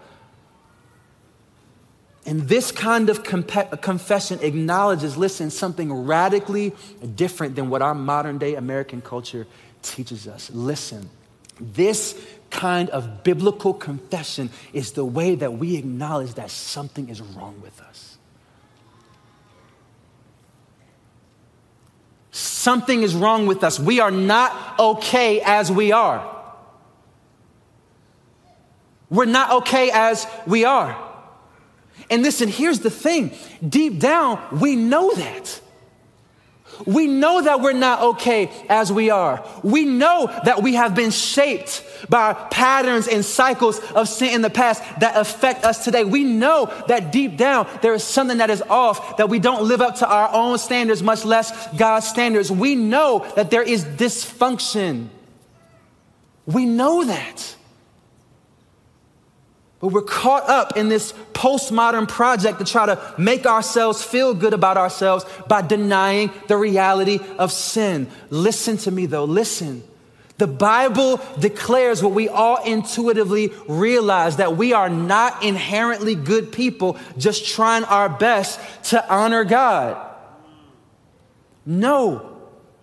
[2.25, 6.73] And this kind of comp- confession acknowledges, listen, something radically
[7.15, 9.47] different than what our modern day American culture
[9.81, 10.51] teaches us.
[10.53, 11.09] Listen,
[11.59, 17.59] this kind of biblical confession is the way that we acknowledge that something is wrong
[17.61, 18.10] with us.
[22.31, 23.79] Something is wrong with us.
[23.79, 26.27] We are not okay as we are.
[29.09, 30.97] We're not okay as we are.
[32.09, 33.31] And listen, here's the thing
[33.67, 35.61] deep down, we know that.
[36.85, 39.45] We know that we're not okay as we are.
[39.63, 44.49] We know that we have been shaped by patterns and cycles of sin in the
[44.49, 46.03] past that affect us today.
[46.03, 49.81] We know that deep down there is something that is off, that we don't live
[49.81, 52.51] up to our own standards, much less God's standards.
[52.51, 55.09] We know that there is dysfunction.
[56.45, 57.55] We know that.
[59.81, 64.53] But we're caught up in this postmodern project to try to make ourselves feel good
[64.53, 68.07] about ourselves by denying the reality of sin.
[68.29, 69.83] Listen to me though, listen.
[70.37, 76.97] The Bible declares what we all intuitively realize that we are not inherently good people
[77.17, 79.97] just trying our best to honor God.
[81.65, 82.30] No,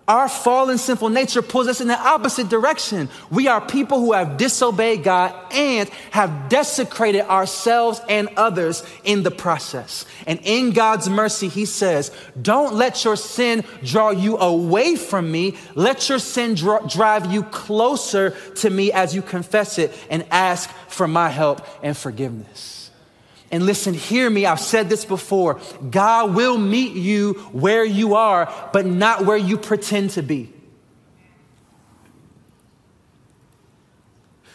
[0.08, 3.10] our fallen sinful nature pulls us in the opposite direction.
[3.30, 9.30] We are people who have disobeyed God and have desecrated ourselves and others in the
[9.30, 10.06] process.
[10.26, 15.56] And in God's mercy, He says, Don't let your sin draw you away from me.
[15.74, 21.06] Let your sin drive you closer to me as you confess it and ask for
[21.06, 22.77] my help and forgiveness.
[23.50, 24.44] And listen, hear me.
[24.44, 25.60] I've said this before.
[25.90, 30.52] God will meet you where you are, but not where you pretend to be.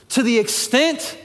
[0.09, 1.17] To the extent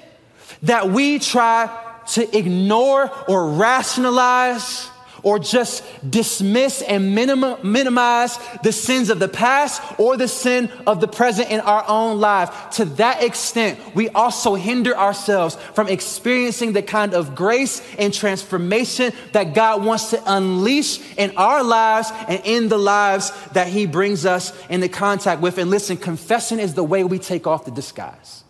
[0.63, 1.69] that we try
[2.13, 4.89] to ignore or rationalize
[5.29, 11.07] or just dismiss and minimize the sins of the past or the sin of the
[11.07, 12.71] present in our own life.
[12.71, 19.13] To that extent, we also hinder ourselves from experiencing the kind of grace and transformation
[19.33, 24.25] that God wants to unleash in our lives and in the lives that He brings
[24.25, 25.59] us into contact with.
[25.59, 28.45] And listen, confession is the way we take off the disguise.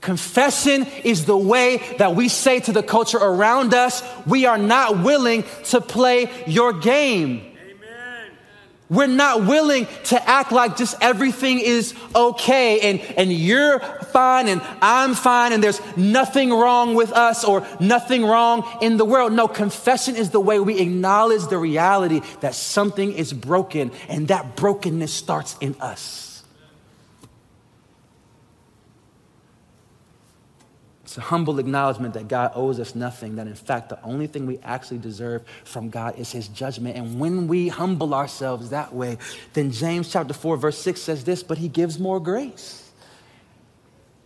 [0.00, 5.02] Confession is the way that we say to the culture around us, we are not
[5.02, 7.56] willing to play your game.
[7.60, 8.30] Amen.
[8.88, 14.62] We're not willing to act like just everything is okay and, and you're fine and
[14.80, 19.32] I'm fine and there's nothing wrong with us or nothing wrong in the world.
[19.32, 24.54] No, confession is the way we acknowledge the reality that something is broken and that
[24.54, 26.28] brokenness starts in us.
[31.07, 34.46] It's a humble acknowledgement that God owes us nothing, that in fact, the only thing
[34.46, 36.96] we actually deserve from God is his judgment.
[36.96, 39.18] And when we humble ourselves that way,
[39.52, 42.87] then James chapter 4, verse 6 says this, but he gives more grace.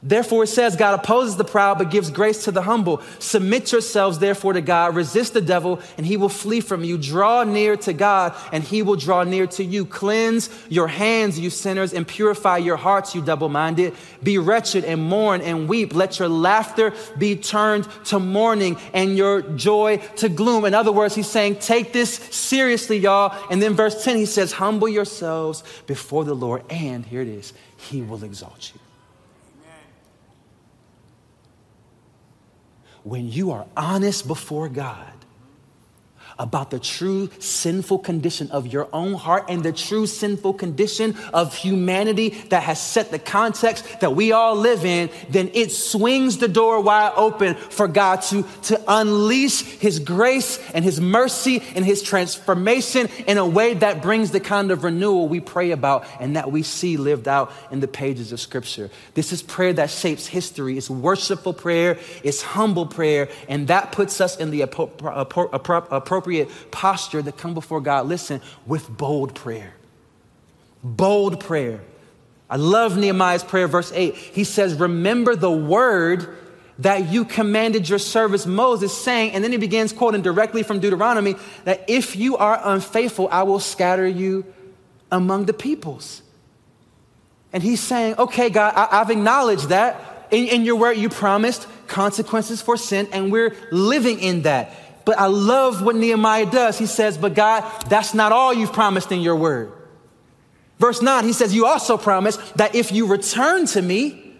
[0.05, 3.01] Therefore, it says, God opposes the proud, but gives grace to the humble.
[3.21, 4.97] Submit yourselves, therefore, to God.
[4.97, 6.99] Resist the devil, and he will flee from you.
[6.99, 9.87] Draw near to God, and he will draw near to you.
[9.87, 13.95] Cleanse your hands, you sinners, and purify your hearts, you double minded.
[14.25, 15.95] Be wretched and mourn and weep.
[15.95, 20.65] Let your laughter be turned to mourning and your joy to gloom.
[20.65, 23.39] In other words, he's saying, take this seriously, y'all.
[23.53, 27.53] And then verse 10, he says, humble yourselves before the Lord, and here it is,
[27.77, 28.81] he will exalt you.
[33.05, 35.13] When you are honest before God
[36.43, 41.55] about the true sinful condition of your own heart and the true sinful condition of
[41.55, 46.49] humanity that has set the context that we all live in, then it swings the
[46.49, 52.03] door wide open for God to, to unleash His grace and His mercy and His
[52.03, 56.51] transformation in a way that brings the kind of renewal we pray about and that
[56.51, 58.91] we see lived out in the pages of Scripture.
[59.15, 60.77] This is prayer that shapes history.
[60.77, 67.23] It's worshipful prayer, it's humble prayer, and that puts us in the appropriate appropriate posture
[67.23, 69.75] to come before God, listen, with bold prayer.
[70.83, 71.81] Bold prayer.
[72.49, 74.15] I love Nehemiah's prayer, verse 8.
[74.15, 76.37] He says, Remember the word
[76.79, 81.37] that you commanded your servant Moses, saying, and then he begins quoting directly from Deuteronomy,
[81.65, 84.45] that if you are unfaithful, I will scatter you
[85.11, 86.23] among the peoples.
[87.53, 90.09] And he's saying, Okay, God, I- have acknowledged that.
[90.31, 94.73] In, in your word, you promised consequences for sin, and we're living in that.
[95.05, 96.79] But I love what Nehemiah does.
[96.79, 99.73] He says, But God, that's not all you've promised in your word.
[100.79, 104.32] Verse 9, he says, You also promise that if you return to me,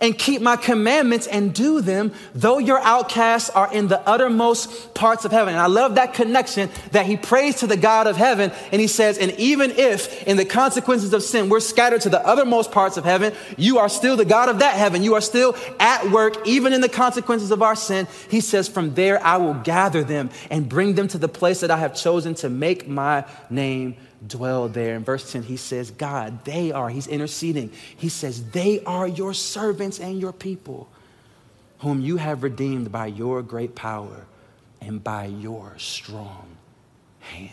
[0.00, 5.24] and keep my commandments and do them, though your outcasts are in the uttermost parts
[5.24, 5.54] of heaven.
[5.54, 8.50] And I love that connection that he prays to the God of heaven.
[8.72, 12.26] And he says, and even if in the consequences of sin, we're scattered to the
[12.26, 15.02] uttermost parts of heaven, you are still the God of that heaven.
[15.02, 18.08] You are still at work, even in the consequences of our sin.
[18.30, 21.70] He says, from there I will gather them and bring them to the place that
[21.70, 23.96] I have chosen to make my name
[24.26, 24.94] dwell there.
[24.96, 27.72] In verse 10, he says, God, they are, he's interceding.
[27.96, 30.88] He says, they are your servants and your people,
[31.78, 34.26] whom you have redeemed by your great power
[34.80, 36.56] and by your strong
[37.20, 37.50] hand.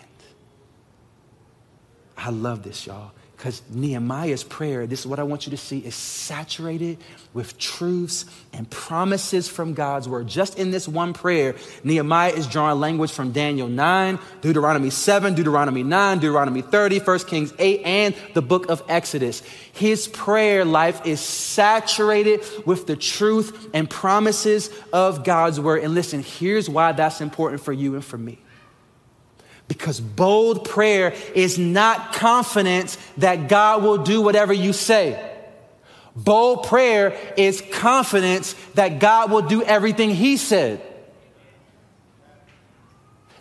[2.17, 3.11] I love this, y'all.
[3.37, 6.97] Because Nehemiah's prayer, this is what I want you to see, is saturated
[7.35, 10.25] with truths and promises from God's word.
[10.25, 15.83] Just in this one prayer, Nehemiah is drawing language from Daniel 9, Deuteronomy 7, Deuteronomy
[15.83, 19.41] 9, Deuteronomy 30, 1 Kings 8, and the book of Exodus.
[19.71, 25.83] His prayer life is saturated with the truth and promises of God's word.
[25.83, 28.39] And listen, here's why that's important for you and for me.
[29.67, 35.33] Because bold prayer is not confidence that God will do whatever you say.
[36.15, 40.81] Bold prayer is confidence that God will do everything He said.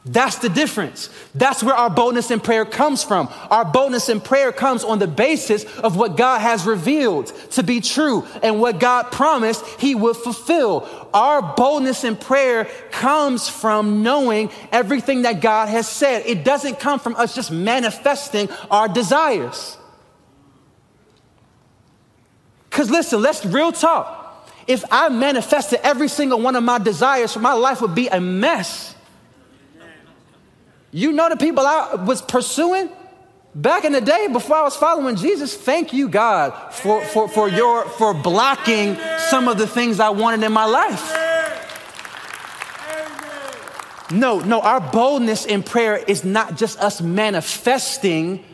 [0.08, 1.10] That's the difference.
[1.34, 3.28] That's where our boldness in prayer comes from.
[3.50, 7.80] Our boldness in prayer comes on the basis of what God has revealed to be
[7.80, 10.88] true and what God promised He would fulfill.
[11.12, 16.24] Our boldness in prayer comes from knowing everything that God has said.
[16.24, 19.76] It doesn't come from us just manifesting our desires.
[22.70, 24.22] Because listen, let's real talk.
[24.68, 28.95] If I manifested every single one of my desires, my life would be a mess.
[30.92, 32.88] You know the people I was pursuing
[33.54, 35.56] back in the day before I was following Jesus.
[35.56, 38.96] Thank you, God, for, for, for, your, for blocking
[39.28, 41.32] some of the things I wanted in my life.
[44.10, 48.44] No, no, our boldness in prayer is not just us manifesting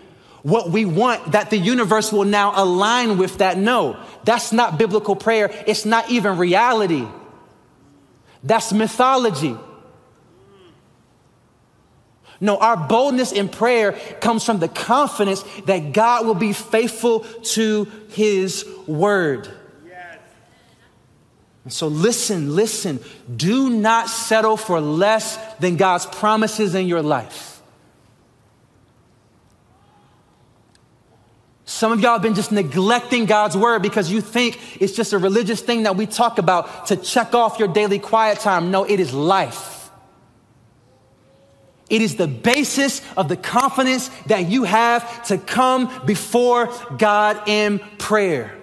[0.43, 3.59] what we want, that the universe will now align with that.
[3.59, 5.51] No, that's not biblical prayer.
[5.67, 7.07] It's not even reality.
[8.43, 9.57] That's mythology.
[12.43, 17.85] No, our boldness in prayer comes from the confidence that God will be faithful to
[18.09, 19.49] his word.
[21.63, 22.99] And so listen, listen.
[23.37, 27.63] Do not settle for less than God's promises in your life.
[31.65, 35.19] Some of y'all have been just neglecting God's word because you think it's just a
[35.19, 38.73] religious thing that we talk about to check off your daily quiet time.
[38.73, 39.82] No, it is life.
[41.93, 47.81] It is the basis of the confidence that you have to come before God in
[47.99, 48.62] prayer.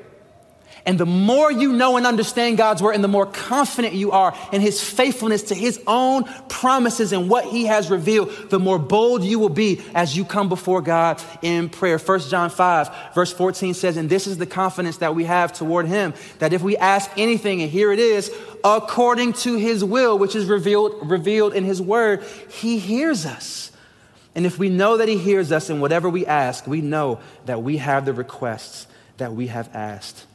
[0.86, 4.36] And the more you know and understand God's word, and the more confident you are
[4.52, 9.24] in his faithfulness to his own promises and what he has revealed, the more bold
[9.24, 11.98] you will be as you come before God in prayer.
[11.98, 15.86] 1 John 5, verse 14 says, And this is the confidence that we have toward
[15.86, 20.36] him, that if we ask anything, and here it is, according to his will, which
[20.36, 23.72] is revealed, revealed in his word, he hears us.
[24.34, 27.64] And if we know that he hears us in whatever we ask, we know that
[27.64, 30.26] we have the requests that we have asked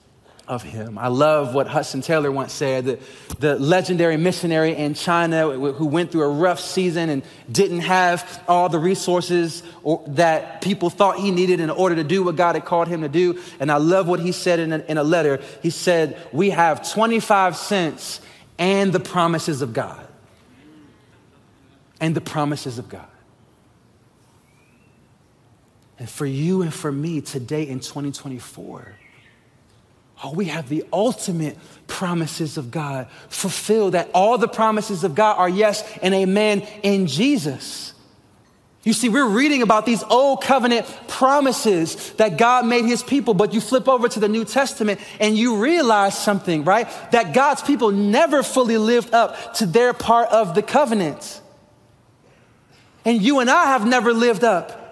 [0.46, 0.98] of him.
[0.98, 2.98] I love what Hudson Taylor once said, the,
[3.38, 8.68] the legendary missionary in China who went through a rough season and didn't have all
[8.68, 12.64] the resources or, that people thought he needed in order to do what God had
[12.64, 13.40] called him to do.
[13.58, 15.40] And I love what he said in a, in a letter.
[15.62, 18.20] He said, We have 25 cents
[18.58, 20.06] and the promises of God.
[22.00, 23.06] And the promises of God.
[25.98, 28.94] And for you and for me today in 2024,
[30.24, 35.36] Oh, we have the ultimate promises of God fulfilled, that all the promises of God
[35.36, 37.92] are yes and amen in Jesus.
[38.84, 43.52] You see, we're reading about these old covenant promises that God made his people, but
[43.52, 46.88] you flip over to the New Testament and you realize something, right?
[47.12, 51.42] That God's people never fully lived up to their part of the covenant.
[53.04, 54.83] And you and I have never lived up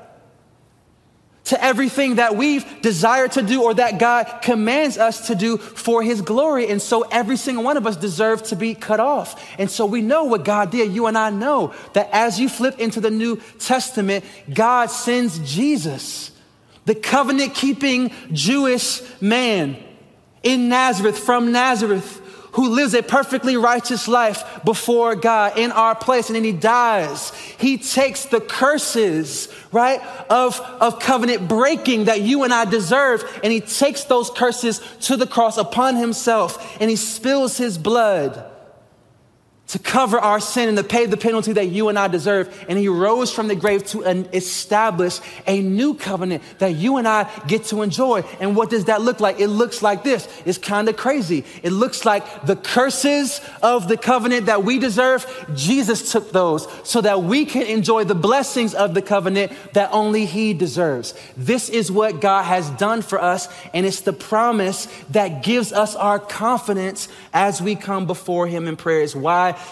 [1.53, 6.03] to everything that we've desired to do or that God commands us to do for
[6.03, 6.69] his glory.
[6.69, 9.39] And so every single one of us deserve to be cut off.
[9.59, 10.93] And so we know what God did.
[10.93, 16.31] You and I know that as you flip into the New Testament, God sends Jesus,
[16.87, 19.77] the covenant keeping Jewish man
[20.43, 22.23] in Nazareth, from Nazareth
[22.53, 27.33] who lives a perfectly righteous life before God in our place, and then he dies.
[27.59, 30.01] He takes the curses, right,
[30.31, 35.17] of, of covenant breaking that you and I deserve, and he takes those curses to
[35.17, 38.52] the cross upon himself, and he spills his blood
[39.69, 42.67] to cover our sin and to pay the penalty that you and I deserve.
[42.69, 47.31] And he rose from the grave to establish a new covenant that you and I
[47.47, 48.23] get to enjoy.
[48.41, 49.41] And what does that look like?
[49.41, 50.29] It looks like this.
[50.45, 51.45] It's kind of crazy.
[51.63, 55.27] It looks like the curses of the covenant that we deserve.
[55.55, 60.27] Jesus took those so that we can enjoy the blessings of the covenant that only
[60.27, 61.15] he deserves.
[61.37, 63.49] This is what God has done for us.
[63.73, 68.77] And it's the promise that gives us our confidence as we come before him in
[68.77, 69.15] prayers.
[69.15, 69.17] Is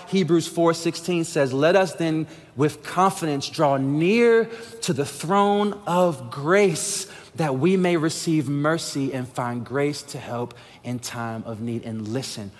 [0.08, 2.26] Hebrews 4:16 says, "Let us then
[2.56, 4.48] with confidence draw near
[4.82, 7.06] to the throne of grace
[7.36, 10.54] that we may receive mercy and find grace to help
[10.84, 12.50] in time of need." And listen,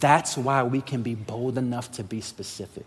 [0.00, 2.86] that's why we can be bold enough to be specific.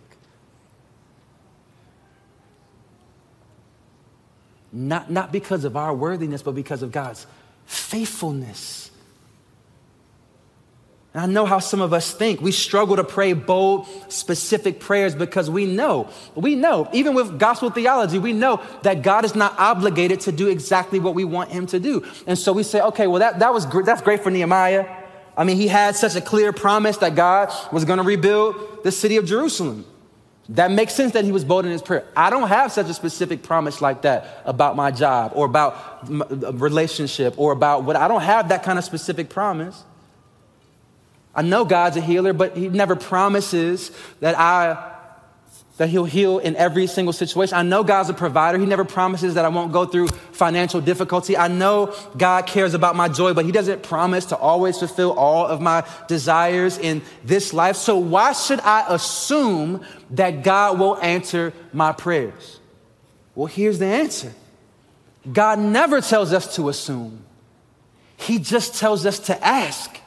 [4.74, 7.26] Not, not because of our worthiness, but because of God's
[7.66, 8.81] faithfulness.
[11.14, 12.40] And I know how some of us think.
[12.40, 17.70] We struggle to pray bold, specific prayers because we know, we know, even with gospel
[17.70, 21.68] theology, we know that God is not obligated to do exactly what we want him
[21.68, 22.06] to do.
[22.28, 24.88] And so we say, okay, well, that, that was gr- that's great for Nehemiah.
[25.36, 28.92] I mean, he had such a clear promise that God was going to rebuild the
[28.92, 29.86] city of Jerusalem.
[30.50, 32.06] That makes sense that he was bold in his prayer.
[32.16, 36.10] I don't have such a specific promise like that about my job or about
[36.60, 39.84] relationship or about what I don't have that kind of specific promise.
[41.34, 44.92] I know God's a healer, but He never promises that I
[45.78, 47.56] that He'll heal in every single situation.
[47.56, 48.60] I know God's a provider.
[48.60, 51.36] He never promises that I won't go through financial difficulty.
[51.36, 55.48] I know God cares about my joy, but He doesn't promise to always fulfill all
[55.48, 57.78] of my desires in this life.
[57.78, 62.60] So, why should I assume that God will answer my prayers?
[63.34, 64.34] Well, here's the answer
[65.32, 67.24] God never tells us to assume,
[68.18, 70.01] He just tells us to ask.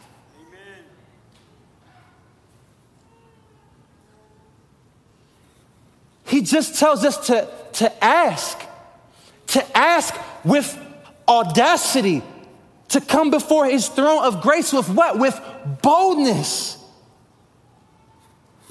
[6.26, 8.58] He just tells us to, to ask,
[9.48, 10.14] to ask
[10.44, 10.78] with
[11.28, 12.22] audacity,
[12.88, 15.18] to come before his throne of grace with what?
[15.18, 15.40] With
[15.82, 16.78] boldness.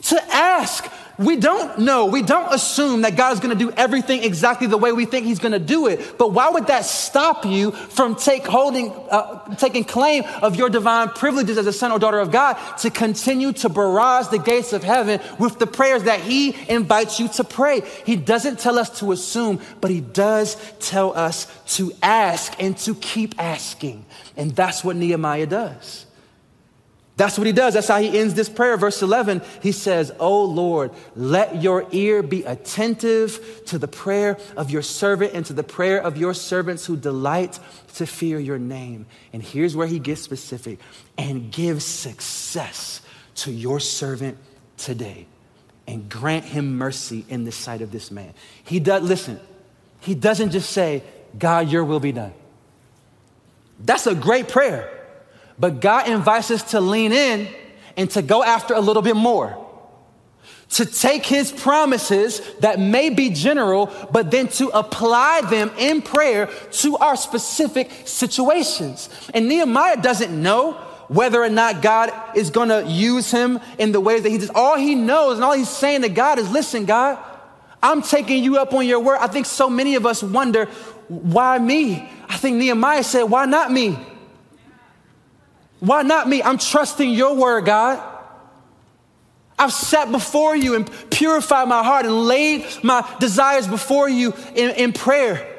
[0.04, 0.90] To ask
[1.20, 4.78] we don't know, we don't assume that God is going to do everything exactly the
[4.78, 6.18] way we think He's going to do it.
[6.18, 11.10] But why would that stop you from take holding, uh, taking claim of your divine
[11.10, 14.84] privileges as a son or daughter of God to continue to barrage the gates of
[14.84, 17.82] heaven with the prayers that He invites you to pray?
[18.06, 21.46] He doesn't tell us to assume, but He does tell us
[21.76, 24.04] to ask and to keep asking.
[24.36, 26.08] And that's what Nehemiah does.
[27.16, 27.76] That's what he does.
[27.76, 28.76] That's how he ends this prayer.
[28.76, 34.72] Verse 11, he says, Oh Lord, let your ear be attentive to the prayer of
[34.72, 37.60] your servant and to the prayer of your servants who delight
[37.96, 39.06] to fear your name.
[39.32, 40.80] And here's where he gets specific
[41.16, 43.02] and give success
[43.36, 44.38] to your servant
[44.78, 45.28] today
[45.86, 48.34] and grant him mercy in the sight of this man.
[48.64, 49.40] He does, listen,
[50.00, 51.04] he doesn't just say,
[51.38, 52.34] God, your will be done.
[53.80, 55.03] That's a great prayer.
[55.60, 57.48] But God invites us to lean in
[57.96, 59.60] and to go after a little bit more.
[60.70, 66.50] To take his promises that may be general, but then to apply them in prayer
[66.72, 69.10] to our specific situations.
[69.36, 70.72] And Nehemiah doesn't know
[71.10, 74.50] whether or not God is gonna use him in the ways that he does.
[74.56, 77.20] All he knows and all he's saying to God is, listen, God,
[77.84, 79.18] I'm taking you up on your word.
[79.20, 80.66] I think so many of us wonder,
[81.08, 82.10] why me?
[82.28, 84.00] I think Nehemiah said, why not me?
[85.84, 86.42] Why not me?
[86.42, 88.02] I'm trusting your word, God.
[89.60, 94.70] I've sat before you and purified my heart and laid my desires before you in,
[94.76, 95.53] in prayer.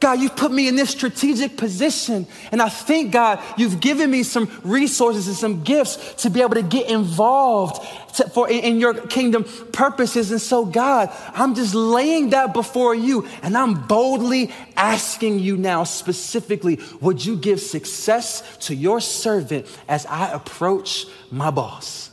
[0.00, 2.26] God, you've put me in this strategic position.
[2.50, 6.54] And I think, God, you've given me some resources and some gifts to be able
[6.54, 7.86] to get involved
[8.16, 10.30] to, for, in, in your kingdom purposes.
[10.30, 13.28] And so, God, I'm just laying that before you.
[13.42, 20.06] And I'm boldly asking you now, specifically, would you give success to your servant as
[20.06, 22.10] I approach my boss?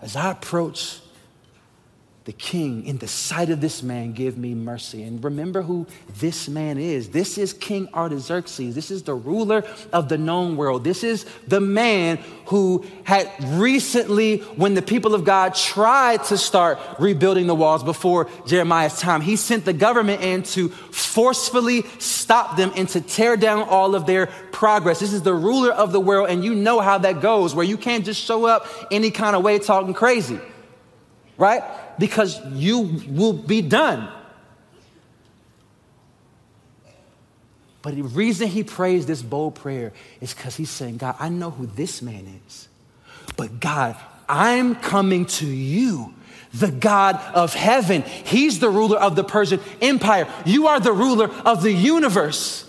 [0.00, 1.00] As I approach
[2.28, 5.02] the king, in the sight of this man, give me mercy.
[5.02, 5.86] And remember who
[6.20, 7.08] this man is.
[7.08, 8.74] This is King Artaxerxes.
[8.74, 9.64] This is the ruler
[9.94, 10.84] of the known world.
[10.84, 12.18] This is the man
[12.48, 18.28] who had recently, when the people of God tried to start rebuilding the walls before
[18.46, 23.62] Jeremiah's time, he sent the government in to forcefully stop them and to tear down
[23.62, 25.00] all of their progress.
[25.00, 27.78] This is the ruler of the world, and you know how that goes, where you
[27.78, 30.38] can't just show up any kind of way talking crazy,
[31.38, 31.62] right?
[31.98, 34.08] because you will be done.
[37.82, 41.50] But the reason he prays this bold prayer is because he's saying, God, I know
[41.50, 42.68] who this man is.
[43.36, 43.96] But God,
[44.28, 46.12] I'm coming to you,
[46.52, 48.02] the God of heaven.
[48.02, 50.26] He's the ruler of the Persian Empire.
[50.44, 52.67] You are the ruler of the universe.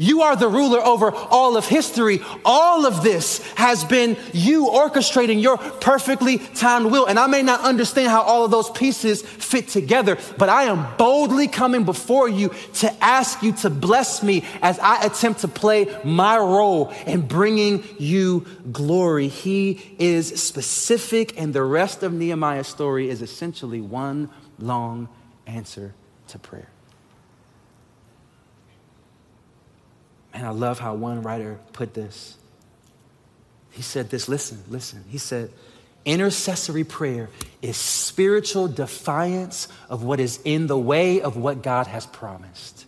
[0.00, 2.20] You are the ruler over all of history.
[2.44, 7.06] All of this has been you orchestrating your perfectly timed will.
[7.06, 10.86] And I may not understand how all of those pieces fit together, but I am
[10.96, 15.92] boldly coming before you to ask you to bless me as I attempt to play
[16.04, 19.26] my role in bringing you glory.
[19.26, 24.30] He is specific, and the rest of Nehemiah's story is essentially one
[24.60, 25.08] long
[25.44, 25.92] answer
[26.28, 26.68] to prayer.
[30.32, 32.36] And I love how one writer put this.
[33.70, 35.04] He said this listen, listen.
[35.08, 35.50] He said,
[36.04, 37.28] intercessory prayer
[37.62, 42.86] is spiritual defiance of what is in the way of what God has promised.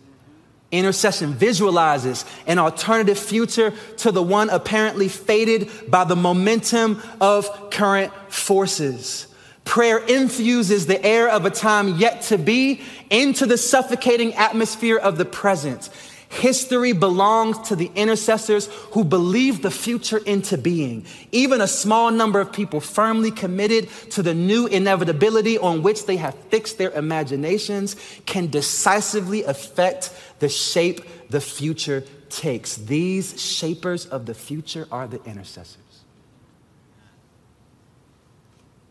[0.71, 8.13] Intercession visualizes an alternative future to the one apparently faded by the momentum of current
[8.29, 9.27] forces.
[9.65, 15.17] Prayer infuses the air of a time yet to be into the suffocating atmosphere of
[15.17, 15.89] the present.
[16.31, 21.05] History belongs to the intercessors who believe the future into being.
[21.33, 26.15] Even a small number of people firmly committed to the new inevitability on which they
[26.15, 32.77] have fixed their imaginations can decisively affect the shape the future takes.
[32.77, 35.77] These shapers of the future are the intercessors.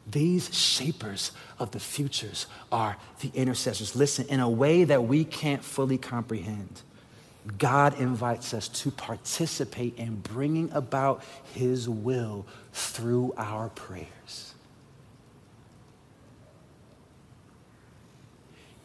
[0.06, 3.96] These shapers of the futures are the intercessors.
[3.96, 6.82] Listen, in a way that we can't fully comprehend,
[7.58, 11.22] God invites us to participate in bringing about
[11.54, 14.54] His will through our prayers.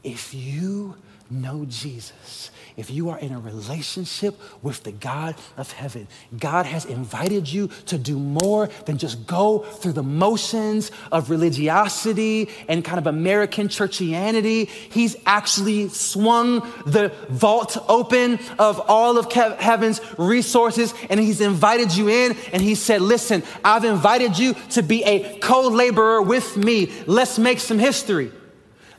[0.04, 0.96] If you
[1.30, 6.08] know Jesus, if you are in a relationship with the God of heaven,
[6.38, 12.50] God has invited you to do more than just go through the motions of religiosity
[12.68, 14.68] and kind of American churchianity.
[14.68, 22.10] He's actually swung the vault open of all of heaven's resources and he's invited you
[22.10, 26.92] in and he said, Listen, I've invited you to be a co laborer with me.
[27.08, 28.32] Let's make some history.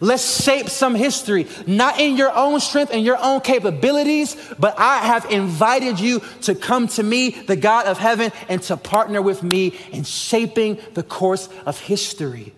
[0.00, 4.98] Let's shape some history, not in your own strength and your own capabilities, but I
[4.98, 9.42] have invited you to come to me, the God of heaven, and to partner with
[9.42, 12.52] me in shaping the course of history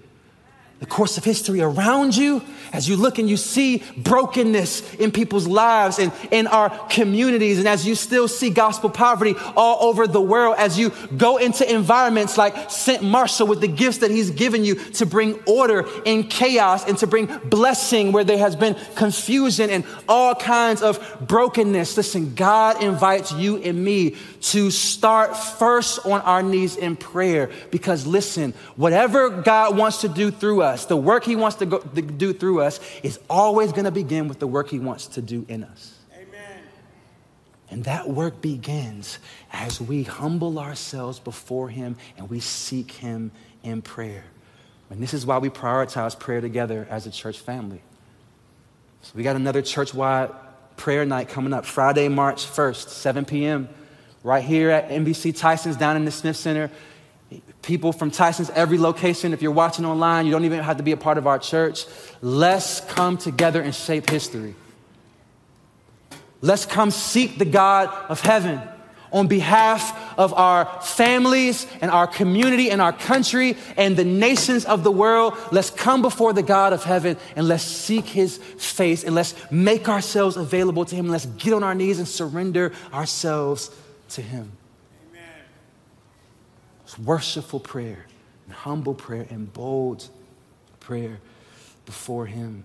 [0.80, 2.40] the course of history around you,
[2.72, 7.66] as you look and you see brokenness in people's lives and in our communities, and
[7.66, 12.38] as you still see gospel poverty all over the world, as you go into environments
[12.38, 16.86] like Cynt Marshall with the gifts that he's given you to bring order in chaos
[16.86, 21.96] and to bring blessing where there has been confusion and all kinds of brokenness.
[21.96, 28.06] Listen, God invites you and me to start first on our knees in prayer because
[28.06, 32.02] listen, whatever God wants to do through us, the work He wants to, go, to
[32.02, 35.44] do through us, is always going to begin with the work He wants to do
[35.48, 35.94] in us.
[36.14, 36.62] Amen.
[37.70, 39.18] And that work begins
[39.52, 43.30] as we humble ourselves before Him and we seek Him
[43.62, 44.24] in prayer.
[44.90, 47.82] And this is why we prioritize prayer together as a church family.
[49.02, 50.30] So we got another church wide
[50.76, 53.68] prayer night coming up Friday, March 1st, 7 p.m
[54.22, 56.70] right here at MBC Tyson's down in the Smith Center.
[57.62, 59.32] People from Tyson's, every location.
[59.32, 61.86] If you're watching online, you don't even have to be a part of our church.
[62.22, 64.54] Let's come together and shape history.
[66.40, 68.60] Let's come seek the God of heaven
[69.12, 74.84] on behalf of our families and our community and our country and the nations of
[74.84, 75.34] the world.
[75.50, 79.88] Let's come before the God of heaven and let's seek his face and let's make
[79.88, 81.08] ourselves available to him.
[81.08, 83.70] Let's get on our knees and surrender ourselves
[84.10, 84.52] to Him.
[87.04, 88.06] Worshipful prayer,
[88.46, 90.08] and humble prayer, and bold
[90.80, 91.18] prayer
[91.86, 92.64] before Him.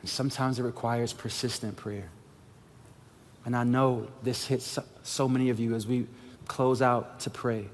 [0.00, 2.10] And sometimes it requires persistent prayer.
[3.44, 6.06] And I know this hits so many of you as we
[6.46, 7.68] close out to pray.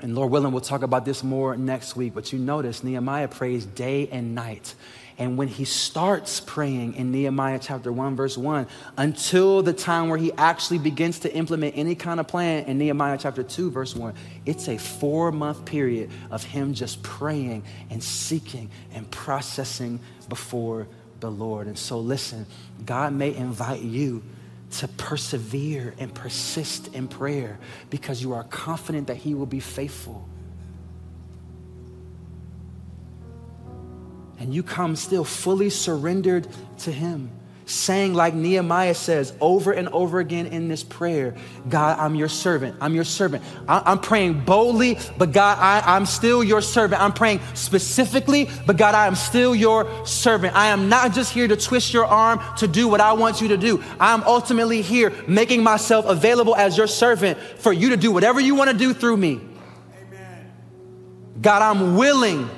[0.00, 2.14] And Lord willing, we'll talk about this more next week.
[2.14, 4.74] But you notice Nehemiah prays day and night.
[5.16, 10.18] And when he starts praying in Nehemiah chapter 1, verse 1, until the time where
[10.18, 14.14] he actually begins to implement any kind of plan in Nehemiah chapter 2, verse 1,
[14.44, 20.88] it's a four month period of him just praying and seeking and processing before
[21.20, 21.68] the Lord.
[21.68, 22.46] And so, listen,
[22.84, 24.22] God may invite you
[24.78, 27.60] to persevere and persist in prayer
[27.90, 30.28] because you are confident that he will be faithful.
[34.44, 36.46] And you come still fully surrendered
[36.80, 37.30] to Him,
[37.64, 41.34] saying, like Nehemiah says over and over again in this prayer,
[41.66, 42.76] God, I'm your servant.
[42.78, 43.42] I'm your servant.
[43.66, 47.00] I- am praying boldly, but God, I- I'm still your servant.
[47.00, 50.54] I'm praying specifically, but God, I am still your servant.
[50.54, 53.48] I am not just here to twist your arm to do what I want you
[53.48, 53.82] to do.
[53.98, 58.54] I'm ultimately here making myself available as your servant for you to do whatever you
[58.56, 59.40] want to do through me.
[59.96, 60.52] Amen.
[61.40, 62.50] God, I'm willing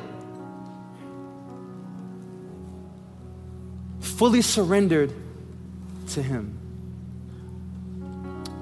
[4.16, 5.12] fully surrendered
[6.08, 6.58] to Him.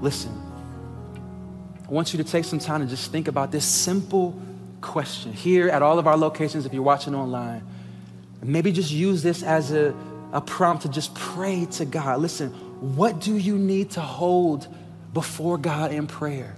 [0.01, 0.33] Listen,
[1.87, 4.41] I want you to take some time to just think about this simple
[4.81, 7.63] question here at all of our locations if you're watching online.
[8.43, 9.95] Maybe just use this as a,
[10.33, 12.21] a prompt to just pray to God.
[12.21, 12.51] Listen,
[12.97, 14.67] what do you need to hold
[15.15, 16.55] before God in prayer?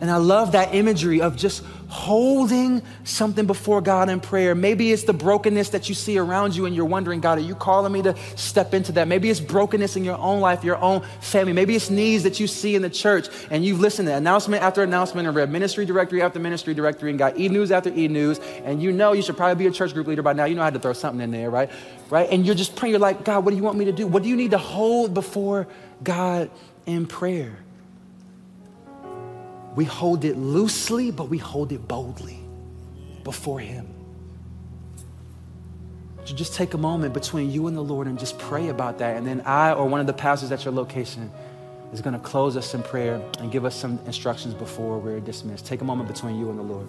[0.00, 4.54] And I love that imagery of just holding something before God in prayer.
[4.54, 7.54] Maybe it's the brokenness that you see around you and you're wondering, God, are you
[7.54, 9.08] calling me to step into that?
[9.08, 11.54] Maybe it's brokenness in your own life, your own family.
[11.54, 14.82] Maybe it's needs that you see in the church and you've listened to announcement after
[14.82, 18.38] announcement and read ministry directory after ministry directory and got e news after e news.
[18.64, 20.44] And you know you should probably be a church group leader by now.
[20.44, 21.70] You know how to throw something in there, right?
[22.10, 22.28] Right?
[22.30, 24.06] And you're just praying, you're like, God, what do you want me to do?
[24.06, 25.66] What do you need to hold before
[26.02, 26.50] God
[26.84, 27.56] in prayer?
[29.78, 32.40] We hold it loosely, but we hold it boldly
[33.22, 33.86] before Him.
[36.24, 39.16] So just take a moment between you and the Lord and just pray about that.
[39.16, 41.30] And then I or one of the pastors at your location
[41.92, 45.64] is going to close us in prayer and give us some instructions before we're dismissed.
[45.64, 46.88] Take a moment between you and the Lord.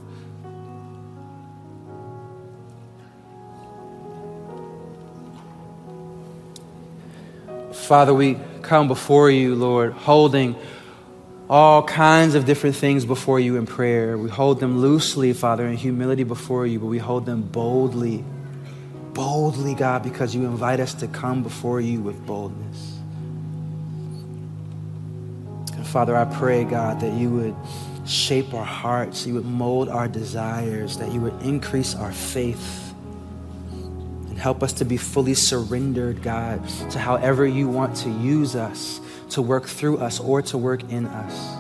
[7.72, 10.56] Father, we come before you, Lord, holding
[11.50, 14.18] all kinds of different things before you in prayer.
[14.18, 18.24] We hold them loosely, Father, in humility before you, but we hold them boldly.
[19.14, 22.97] Boldly, God, because you invite us to come before you with boldness.
[25.76, 27.56] And Father, I pray, God, that you would
[28.08, 32.89] shape our hearts, you would mold our desires, that you would increase our faith
[34.39, 39.02] and Help us to be fully surrendered, God, to however you want to use us,
[39.30, 41.56] to work through us, or to work in us.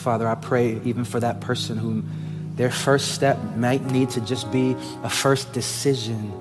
[0.00, 2.08] Father, I pray even for that person whom
[2.56, 6.32] their first step might need to just be a first decision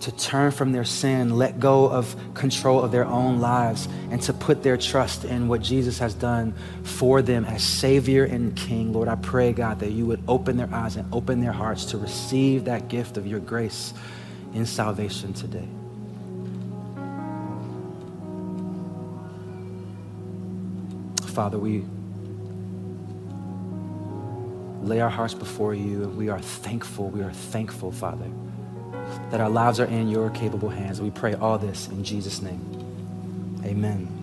[0.00, 4.32] to turn from their sin, let go of control of their own lives, and to
[4.32, 8.92] put their trust in what Jesus has done for them as Savior and King.
[8.92, 11.98] Lord, I pray, God, that you would open their eyes and open their hearts to
[11.98, 13.94] receive that gift of your grace
[14.52, 15.68] in salvation today.
[21.36, 21.84] Father, we
[24.82, 27.10] lay our hearts before you and we are thankful.
[27.10, 28.30] We are thankful, Father
[29.30, 31.00] that our lives are in your capable hands.
[31.00, 32.60] We pray all this in Jesus' name.
[33.64, 34.15] Amen.